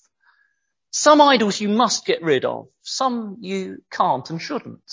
some 0.91 1.21
idols 1.21 1.59
you 1.59 1.69
must 1.69 2.05
get 2.05 2.23
rid 2.23 2.45
of, 2.45 2.67
some 2.81 3.37
you 3.41 3.83
can't 3.91 4.29
and 4.29 4.41
shouldn't. 4.41 4.91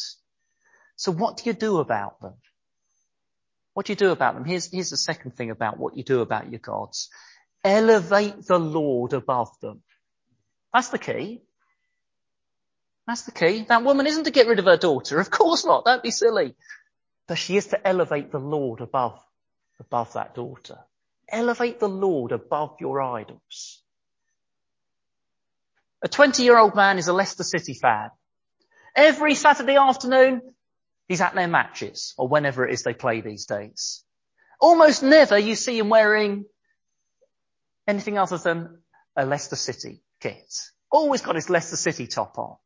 So 0.96 1.12
what 1.12 1.36
do 1.36 1.44
you 1.46 1.52
do 1.52 1.78
about 1.78 2.20
them? 2.20 2.34
What 3.74 3.86
do 3.86 3.92
you 3.92 3.96
do 3.96 4.10
about 4.10 4.34
them? 4.34 4.44
Here's, 4.44 4.70
here's 4.72 4.90
the 4.90 4.96
second 4.96 5.36
thing 5.36 5.50
about 5.50 5.78
what 5.78 5.96
you 5.96 6.02
do 6.02 6.20
about 6.20 6.50
your 6.50 6.58
gods. 6.58 7.10
Elevate 7.62 8.46
the 8.46 8.58
Lord 8.58 9.12
above 9.12 9.50
them. 9.60 9.82
That's 10.72 10.88
the 10.88 10.98
key. 10.98 11.42
That's 13.06 13.22
the 13.22 13.32
key. 13.32 13.64
That 13.68 13.84
woman 13.84 14.06
isn't 14.06 14.24
to 14.24 14.30
get 14.30 14.48
rid 14.48 14.58
of 14.58 14.64
her 14.64 14.76
daughter. 14.76 15.20
Of 15.20 15.30
course 15.30 15.64
not. 15.64 15.84
Don't 15.84 16.02
be 16.02 16.10
silly. 16.10 16.54
But 17.28 17.38
she 17.38 17.56
is 17.56 17.68
to 17.68 17.86
elevate 17.86 18.32
the 18.32 18.38
Lord 18.38 18.80
above, 18.80 19.20
above 19.78 20.12
that 20.14 20.34
daughter. 20.34 20.78
Elevate 21.28 21.80
the 21.80 21.88
Lord 21.88 22.32
above 22.32 22.76
your 22.80 23.02
idols. 23.02 23.82
A 26.02 26.08
20 26.08 26.42
year 26.42 26.58
old 26.58 26.74
man 26.74 26.98
is 26.98 27.08
a 27.08 27.12
Leicester 27.12 27.42
City 27.42 27.74
fan. 27.74 28.10
Every 28.94 29.34
Saturday 29.34 29.76
afternoon, 29.76 30.40
he's 31.08 31.20
at 31.20 31.34
their 31.34 31.48
matches 31.48 32.14
or 32.16 32.28
whenever 32.28 32.66
it 32.66 32.72
is 32.72 32.82
they 32.82 32.94
play 32.94 33.20
these 33.20 33.46
days. 33.46 34.04
Almost 34.60 35.02
never 35.02 35.38
you 35.38 35.54
see 35.54 35.78
him 35.78 35.88
wearing 35.88 36.44
anything 37.86 38.18
other 38.18 38.38
than 38.38 38.78
a 39.16 39.26
Leicester 39.26 39.56
City 39.56 40.02
kit. 40.20 40.54
Always 40.90 41.22
got 41.22 41.34
his 41.34 41.50
Leicester 41.50 41.76
City 41.76 42.06
top 42.06 42.38
on. 42.38 42.56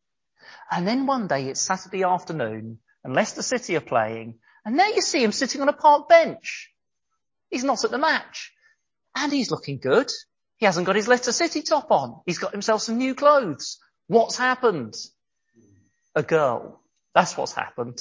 And 0.70 0.86
then 0.86 1.06
one 1.06 1.26
day 1.26 1.48
it's 1.48 1.60
Saturday 1.60 2.04
afternoon 2.04 2.78
and 3.02 3.14
Leicester 3.14 3.42
City 3.42 3.76
are 3.76 3.80
playing 3.80 4.38
and 4.64 4.78
there 4.78 4.90
you 4.90 5.00
see 5.00 5.22
him 5.22 5.32
sitting 5.32 5.62
on 5.62 5.68
a 5.68 5.72
park 5.72 6.08
bench. 6.08 6.70
He's 7.50 7.64
not 7.64 7.84
at 7.84 7.90
the 7.90 7.98
match. 7.98 8.52
And 9.14 9.32
he's 9.32 9.50
looking 9.50 9.78
good. 9.78 10.10
He 10.56 10.66
hasn't 10.66 10.86
got 10.86 10.96
his 10.96 11.08
Leicester 11.08 11.32
City 11.32 11.62
top 11.62 11.90
on. 11.90 12.20
He's 12.26 12.38
got 12.38 12.52
himself 12.52 12.82
some 12.82 12.98
new 12.98 13.14
clothes. 13.14 13.78
What's 14.06 14.36
happened? 14.36 14.94
A 16.14 16.22
girl. 16.22 16.80
That's 17.14 17.36
what's 17.36 17.52
happened. 17.52 17.98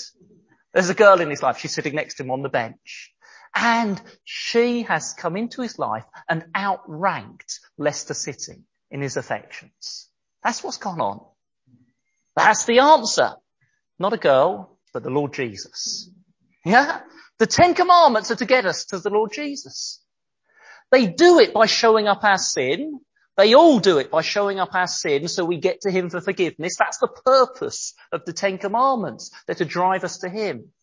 There's 0.73 0.89
a 0.89 0.95
girl 0.95 1.19
in 1.21 1.29
his 1.29 1.41
life. 1.41 1.57
She's 1.57 1.73
sitting 1.73 1.95
next 1.95 2.15
to 2.15 2.23
him 2.23 2.31
on 2.31 2.43
the 2.43 2.49
bench. 2.49 3.11
And 3.55 3.99
she 4.23 4.83
has 4.83 5.13
come 5.13 5.35
into 5.35 5.61
his 5.61 5.79
life 5.79 6.05
and 6.27 6.45
outranked 6.53 7.59
Leicester 7.77 8.13
City 8.13 8.63
in 8.91 9.01
his 9.01 9.17
affections. 9.17 10.07
That's 10.43 10.63
what's 10.63 10.77
gone 10.77 11.01
on. 11.01 11.21
That's 12.35 12.65
the 12.65 12.79
answer. 12.79 13.35
Not 13.97 14.13
a 14.13 14.17
girl, 14.17 14.77
but 14.93 15.03
the 15.03 15.09
Lord 15.09 15.33
Jesus. 15.33 16.09
Yeah? 16.63 17.01
The 17.39 17.47
Ten 17.47 17.73
Commandments 17.73 18.31
are 18.31 18.35
to 18.35 18.45
get 18.45 18.65
us 18.65 18.85
to 18.85 18.99
the 18.99 19.09
Lord 19.09 19.31
Jesus. 19.31 20.03
They 20.91 21.07
do 21.07 21.39
it 21.39 21.53
by 21.53 21.67
showing 21.67 22.07
up 22.07 22.23
our 22.23 22.37
sin. 22.37 22.99
They 23.37 23.53
all 23.53 23.79
do 23.79 23.97
it 23.99 24.11
by 24.11 24.21
showing 24.21 24.59
up 24.59 24.75
our 24.75 24.87
sin 24.87 25.29
so 25.29 25.45
we 25.45 25.57
get 25.57 25.81
to 25.81 25.91
Him 25.91 26.09
for 26.09 26.19
forgiveness. 26.19 26.75
That's 26.77 26.97
the 26.97 27.07
purpose 27.07 27.93
of 28.11 28.25
the 28.25 28.33
Ten 28.33 28.57
Commandments. 28.57 29.31
They're 29.47 29.55
to 29.55 29.65
drive 29.65 30.03
us 30.03 30.19
to 30.19 30.29
Him. 30.29 30.73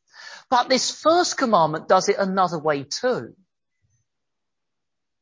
But 0.49 0.71
this 0.71 0.91
first 0.91 1.37
commandment 1.37 1.89
does 1.89 2.09
it 2.09 2.17
another 2.19 2.59
way 2.59 2.85
too. 2.85 3.35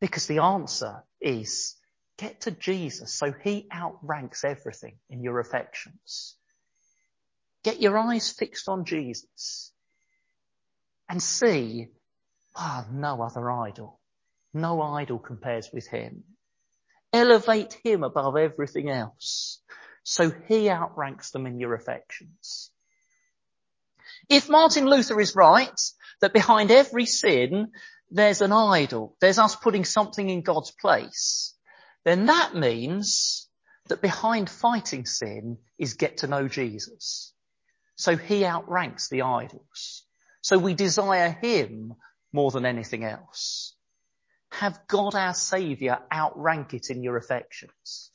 Because 0.01 0.29
the 0.29 0.38
answer 0.38 1.03
is 1.20 1.75
get 2.16 2.42
to 2.42 2.53
Jesus 2.53 3.12
so 3.12 3.33
He 3.33 3.66
outranks 3.75 4.44
everything 4.44 4.99
in 5.11 5.20
your 5.20 5.40
affections. 5.40 6.37
Get 7.64 7.81
your 7.81 7.99
eyes 7.99 8.31
fixed 8.31 8.68
on 8.68 8.85
Jesus 8.85 9.73
and 11.09 11.23
see, 11.23 11.88
ah, 12.57 12.87
no 12.90 13.23
other 13.23 13.51
idol. 13.51 14.01
No 14.53 14.83
idol 14.83 15.19
compares 15.19 15.71
with 15.73 15.87
him. 15.87 16.25
Elevate 17.12 17.77
him 17.85 18.03
above 18.03 18.37
everything 18.37 18.90
else. 18.90 19.61
So 20.05 20.31
he 20.49 20.69
outranks 20.69 21.31
them 21.31 21.47
in 21.47 21.59
your 21.59 21.75
affections. 21.75 22.71
If 24.29 24.49
Martin 24.49 24.87
Luther 24.87 25.19
is 25.21 25.35
right, 25.35 25.81
that 26.21 26.33
behind 26.33 26.71
every 26.71 27.07
sin, 27.07 27.73
there's 28.11 28.43
an 28.43 28.53
idol, 28.53 29.17
there's 29.21 29.38
us 29.38 29.57
putting 29.57 29.85
something 29.85 30.29
in 30.29 30.43
God's 30.43 30.71
place, 30.71 31.55
then 32.05 32.27
that 32.27 32.55
means 32.55 33.49
that 33.88 34.01
behind 34.01 34.49
fighting 34.49 35.05
sin 35.05 35.59
is 35.79 35.95
get 35.95 36.19
to 36.19 36.27
know 36.27 36.49
Jesus. 36.49 37.33
So 37.97 38.17
he 38.17 38.45
outranks 38.45 39.09
the 39.09 39.23
idols. 39.23 40.05
So 40.44 40.59
we 40.59 40.74
desire 40.74 41.30
him 41.40 41.94
more 42.30 42.50
than 42.50 42.66
anything 42.66 43.02
else. 43.02 43.74
Have 44.50 44.78
God 44.87 45.14
our 45.14 45.33
saviour 45.33 46.00
outrank 46.12 46.74
it 46.74 46.90
in 46.90 47.02
your 47.02 47.16
affections. 47.16 48.11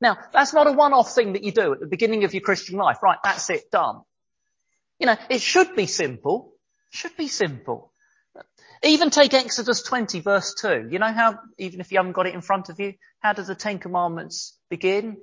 Now, 0.00 0.16
that's 0.32 0.54
not 0.54 0.68
a 0.68 0.72
one-off 0.72 1.14
thing 1.14 1.34
that 1.34 1.44
you 1.44 1.52
do 1.52 1.74
at 1.74 1.80
the 1.80 1.86
beginning 1.86 2.24
of 2.24 2.32
your 2.32 2.40
Christian 2.40 2.78
life. 2.78 2.96
Right, 3.02 3.18
that's 3.22 3.50
it, 3.50 3.70
done. 3.70 4.00
You 4.98 5.06
know, 5.06 5.16
it 5.28 5.42
should 5.42 5.76
be 5.76 5.84
simple. 5.84 6.54
Should 6.88 7.14
be 7.14 7.28
simple. 7.28 7.92
Even 8.82 9.10
take 9.10 9.34
Exodus 9.34 9.82
20 9.82 10.20
verse 10.20 10.54
2. 10.54 10.88
You 10.90 10.98
know 10.98 11.12
how, 11.12 11.38
even 11.58 11.80
if 11.80 11.92
you 11.92 11.98
haven't 11.98 12.12
got 12.12 12.26
it 12.26 12.34
in 12.34 12.40
front 12.40 12.70
of 12.70 12.80
you, 12.80 12.94
how 13.20 13.34
do 13.34 13.42
the 13.42 13.54
Ten 13.54 13.78
Commandments 13.78 14.56
begin? 14.70 15.18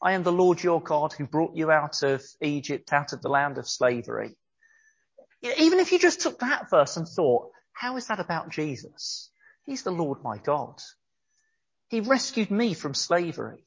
I 0.00 0.12
am 0.12 0.22
the 0.22 0.30
Lord 0.30 0.62
your 0.62 0.80
God 0.80 1.14
who 1.14 1.26
brought 1.26 1.56
you 1.56 1.72
out 1.72 2.04
of 2.04 2.22
Egypt, 2.40 2.92
out 2.92 3.12
of 3.12 3.22
the 3.22 3.28
land 3.28 3.58
of 3.58 3.68
slavery. 3.68 4.36
Even 5.42 5.78
if 5.78 5.92
you 5.92 5.98
just 5.98 6.20
took 6.20 6.40
that 6.40 6.70
verse 6.70 6.96
and 6.96 7.06
thought, 7.06 7.50
how 7.72 7.96
is 7.96 8.06
that 8.08 8.20
about 8.20 8.50
Jesus? 8.50 9.30
He's 9.64 9.82
the 9.82 9.92
Lord 9.92 10.22
my 10.22 10.38
God. 10.38 10.80
He 11.88 12.00
rescued 12.00 12.50
me 12.50 12.74
from 12.74 12.94
slavery. 12.94 13.64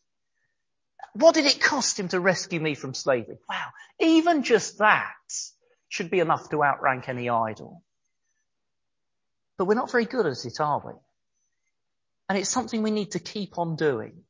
What 1.13 1.35
did 1.35 1.45
it 1.45 1.61
cost 1.61 1.99
him 1.99 2.09
to 2.09 2.19
rescue 2.19 2.59
me 2.59 2.75
from 2.75 2.93
slavery? 2.93 3.37
Wow. 3.49 3.67
Even 3.99 4.43
just 4.43 4.79
that 4.79 5.13
should 5.89 6.09
be 6.09 6.19
enough 6.19 6.49
to 6.49 6.63
outrank 6.63 7.09
any 7.09 7.29
idol. 7.29 7.83
But 9.57 9.65
we're 9.65 9.75
not 9.75 9.91
very 9.91 10.05
good 10.05 10.25
at 10.25 10.45
it, 10.45 10.59
are 10.59 10.81
we? 10.85 10.93
And 12.29 12.37
it's 12.37 12.49
something 12.49 12.81
we 12.81 12.91
need 12.91 13.11
to 13.11 13.19
keep 13.19 13.57
on 13.57 13.75
doing. 13.75 14.23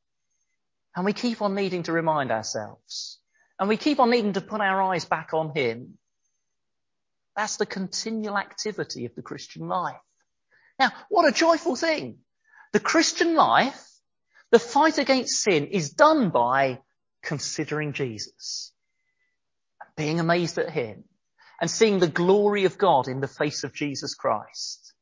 And 0.96 1.06
we 1.06 1.14
keep 1.14 1.42
on 1.42 1.56
needing 1.56 1.84
to 1.84 1.92
remind 1.92 2.32
ourselves. 2.32 3.20
And 3.60 3.70
we 3.70 3.78
keep 3.78 4.00
on 4.00 4.10
needing 4.10 4.34
to 4.34 4.42
put 4.42 4.60
our 4.60 4.82
eyes 4.82 5.06
back 5.06 5.34
on 5.34 5.56
Him. 5.56 6.00
That's 7.36 7.58
the 7.58 7.66
continual 7.66 8.38
activity 8.38 9.06
of 9.06 9.16
the 9.16 9.22
Christian 9.22 9.68
life. 9.68 9.96
Now, 10.80 10.92
what 11.10 11.28
a 11.28 11.32
joyful 11.32 11.76
thing. 11.76 12.20
The 12.74 12.80
Christian 12.80 13.36
life, 13.36 13.88
the 14.52 14.60
fight 14.60 14.98
against 14.98 15.42
sin 15.42 15.68
is 15.68 15.92
done 15.92 16.30
by 16.30 16.80
considering 17.22 17.94
Jesus, 17.94 18.74
being 19.96 20.20
amazed 20.20 20.58
at 20.58 20.70
Him 20.70 21.04
and 21.60 21.70
seeing 21.70 22.00
the 22.00 22.08
glory 22.08 22.66
of 22.66 22.78
God 22.78 23.08
in 23.08 23.22
the 23.22 23.28
face 23.28 23.64
of 23.64 23.74
Jesus 23.74 24.16
Christ. 24.16 24.94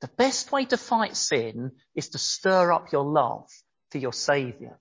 The 0.00 0.08
best 0.08 0.52
way 0.52 0.66
to 0.66 0.76
fight 0.76 1.16
sin 1.16 1.72
is 1.94 2.10
to 2.10 2.18
stir 2.18 2.72
up 2.72 2.92
your 2.92 3.04
love 3.04 3.48
for 3.90 3.98
your 3.98 4.12
saviour. 4.12 4.78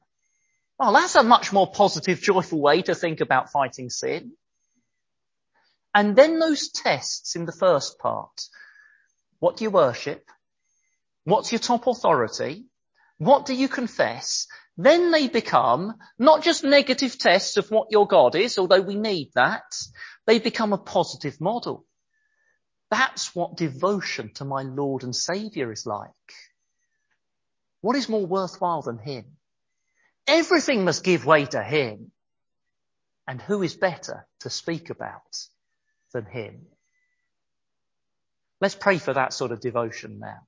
Well, 0.80 0.92
that's 0.92 1.16
a 1.16 1.24
much 1.24 1.54
more 1.54 1.72
positive, 1.72 2.20
joyful 2.22 2.60
way 2.60 2.82
to 2.82 2.96
think 2.96 3.22
about 3.22 3.52
fighting 3.52 3.89
sin. 3.89 4.34
And 5.94 6.16
then 6.16 6.40
those 6.40 6.70
tests 6.70 7.36
in 7.36 7.46
the 7.46 7.52
first 7.52 8.00
part. 8.00 8.42
What 9.40 9.58
do 9.58 9.64
you 9.64 9.70
worship? 9.70 10.30
What's 11.26 11.52
your 11.52 11.60
top 11.60 11.88
authority? 11.88 12.66
What 13.18 13.46
do 13.46 13.54
you 13.54 13.68
confess? 13.68 14.48
Then 14.76 15.12
they 15.12 15.28
become 15.28 15.96
not 16.18 16.42
just 16.42 16.64
negative 16.64 17.18
tests 17.20 17.58
of 17.58 17.70
what 17.70 17.92
your 17.92 18.08
God 18.08 18.36
is, 18.36 18.58
although 18.58 18.82
we 18.82 18.96
need 18.96 19.32
that. 19.36 19.76
They 20.26 20.40
become 20.40 20.74
a 20.74 20.78
positive 20.78 21.40
model. 21.40 21.86
That's 22.90 23.36
what 23.36 23.58
devotion 23.58 24.32
to 24.36 24.46
my 24.46 24.64
Lord 24.64 25.04
and 25.04 25.16
Saviour 25.16 25.72
is 25.72 25.86
like. 25.86 26.10
What 27.82 27.96
is 27.96 28.10
more 28.10 28.26
worthwhile 28.26 28.82
than 28.82 28.98
Him? 28.98 29.38
Everything 30.26 30.86
must 30.86 31.04
give 31.04 31.26
way 31.26 31.46
to 31.46 31.62
Him. 31.62 32.12
And 33.28 33.42
who 33.42 33.62
is 33.62 33.76
better 33.76 34.28
to 34.40 34.50
speak 34.50 34.90
about 34.90 35.22
than 36.13 36.26
Him? 36.26 36.67
Let's 38.62 38.76
pray 38.76 38.97
for 38.97 39.13
that 39.13 39.34
sort 39.34 39.52
of 39.52 39.60
devotion 39.60 40.19
now. 40.19 40.39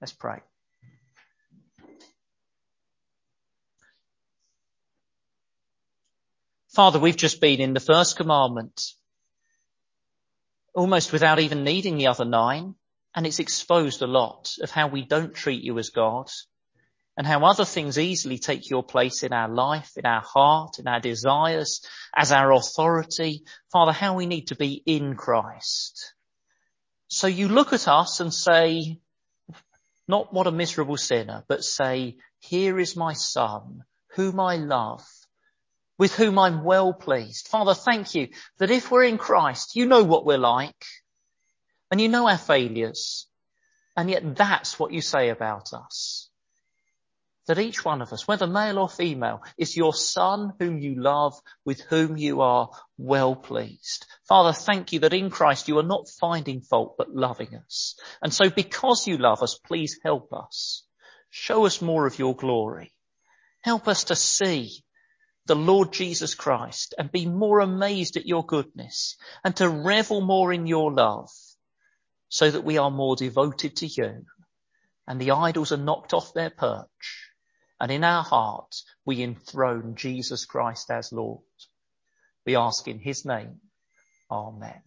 Let's 0.00 0.12
pray. 0.12 0.40
Father, 6.74 6.98
we've 6.98 7.16
just 7.16 7.40
been 7.40 7.60
in 7.60 7.72
the 7.72 7.80
first 7.80 8.16
commandment 8.16 8.82
almost 10.74 11.10
without 11.10 11.38
even 11.38 11.64
needing 11.64 11.96
the 11.96 12.08
other 12.08 12.26
nine. 12.26 12.74
And 13.14 13.26
it's 13.26 13.38
exposed 13.38 14.02
a 14.02 14.06
lot 14.06 14.52
of 14.60 14.70
how 14.70 14.88
we 14.88 15.02
don't 15.02 15.34
treat 15.34 15.62
you 15.62 15.78
as 15.78 15.88
God 15.88 16.28
and 17.16 17.26
how 17.26 17.44
other 17.44 17.64
things 17.64 17.98
easily 17.98 18.38
take 18.38 18.68
your 18.68 18.82
place 18.82 19.22
in 19.22 19.32
our 19.32 19.48
life, 19.48 19.92
in 19.96 20.04
our 20.04 20.20
heart, 20.20 20.78
in 20.78 20.86
our 20.86 21.00
desires, 21.00 21.80
as 22.14 22.32
our 22.32 22.52
authority. 22.52 23.44
Father, 23.72 23.92
how 23.92 24.14
we 24.14 24.26
need 24.26 24.48
to 24.48 24.56
be 24.56 24.82
in 24.84 25.14
Christ. 25.14 26.14
So 27.08 27.26
you 27.26 27.48
look 27.48 27.72
at 27.72 27.88
us 27.88 28.20
and 28.20 28.32
say, 28.32 28.98
not 30.08 30.32
what 30.32 30.46
a 30.46 30.52
miserable 30.52 30.96
sinner, 30.96 31.44
but 31.48 31.64
say, 31.64 32.16
here 32.38 32.78
is 32.78 32.96
my 32.96 33.14
son, 33.14 33.84
whom 34.14 34.38
I 34.38 34.56
love 34.56 35.04
with 35.98 36.14
whom 36.14 36.38
I'm 36.38 36.62
well 36.62 36.92
pleased. 36.92 37.48
Father, 37.48 37.74
thank 37.74 38.14
you 38.14 38.28
that 38.58 38.70
if 38.70 38.90
we're 38.90 39.04
in 39.04 39.18
Christ, 39.18 39.76
you 39.76 39.86
know 39.86 40.04
what 40.04 40.26
we're 40.26 40.38
like 40.38 40.84
and 41.90 42.00
you 42.00 42.08
know 42.08 42.28
our 42.28 42.38
failures. 42.38 43.26
And 43.96 44.10
yet 44.10 44.36
that's 44.36 44.78
what 44.78 44.92
you 44.92 45.00
say 45.00 45.30
about 45.30 45.72
us. 45.72 46.15
That 47.46 47.60
each 47.60 47.84
one 47.84 48.02
of 48.02 48.12
us, 48.12 48.26
whether 48.26 48.46
male 48.46 48.78
or 48.78 48.88
female, 48.88 49.42
is 49.56 49.76
your 49.76 49.94
son 49.94 50.54
whom 50.58 50.78
you 50.78 51.00
love, 51.00 51.34
with 51.64 51.80
whom 51.80 52.16
you 52.16 52.40
are 52.40 52.70
well 52.98 53.36
pleased. 53.36 54.06
Father, 54.26 54.52
thank 54.52 54.92
you 54.92 55.00
that 55.00 55.12
in 55.12 55.30
Christ 55.30 55.68
you 55.68 55.78
are 55.78 55.84
not 55.84 56.08
finding 56.08 56.60
fault, 56.60 56.96
but 56.98 57.14
loving 57.14 57.54
us. 57.54 57.96
And 58.20 58.34
so 58.34 58.50
because 58.50 59.06
you 59.06 59.18
love 59.18 59.42
us, 59.42 59.58
please 59.58 60.00
help 60.04 60.32
us. 60.32 60.84
Show 61.30 61.66
us 61.66 61.80
more 61.80 62.06
of 62.06 62.18
your 62.18 62.34
glory. 62.34 62.92
Help 63.62 63.86
us 63.86 64.04
to 64.04 64.16
see 64.16 64.82
the 65.46 65.56
Lord 65.56 65.92
Jesus 65.92 66.34
Christ 66.34 66.94
and 66.98 67.10
be 67.12 67.26
more 67.26 67.60
amazed 67.60 68.16
at 68.16 68.26
your 68.26 68.44
goodness 68.44 69.16
and 69.44 69.54
to 69.56 69.68
revel 69.68 70.20
more 70.20 70.52
in 70.52 70.66
your 70.66 70.92
love 70.92 71.30
so 72.28 72.50
that 72.50 72.64
we 72.64 72.78
are 72.78 72.90
more 72.90 73.14
devoted 73.14 73.76
to 73.76 73.86
you 73.86 74.24
and 75.06 75.20
the 75.20 75.30
idols 75.30 75.70
are 75.70 75.76
knocked 75.76 76.12
off 76.12 76.34
their 76.34 76.50
perch 76.50 77.25
and 77.80 77.90
in 77.90 78.04
our 78.04 78.22
hearts 78.22 78.84
we 79.04 79.22
enthrone 79.22 79.94
Jesus 79.96 80.44
Christ 80.44 80.90
as 80.90 81.12
Lord. 81.12 81.40
We 82.44 82.56
ask 82.56 82.86
in 82.88 82.98
his 82.98 83.24
name. 83.24 83.60
Amen. 84.30 84.82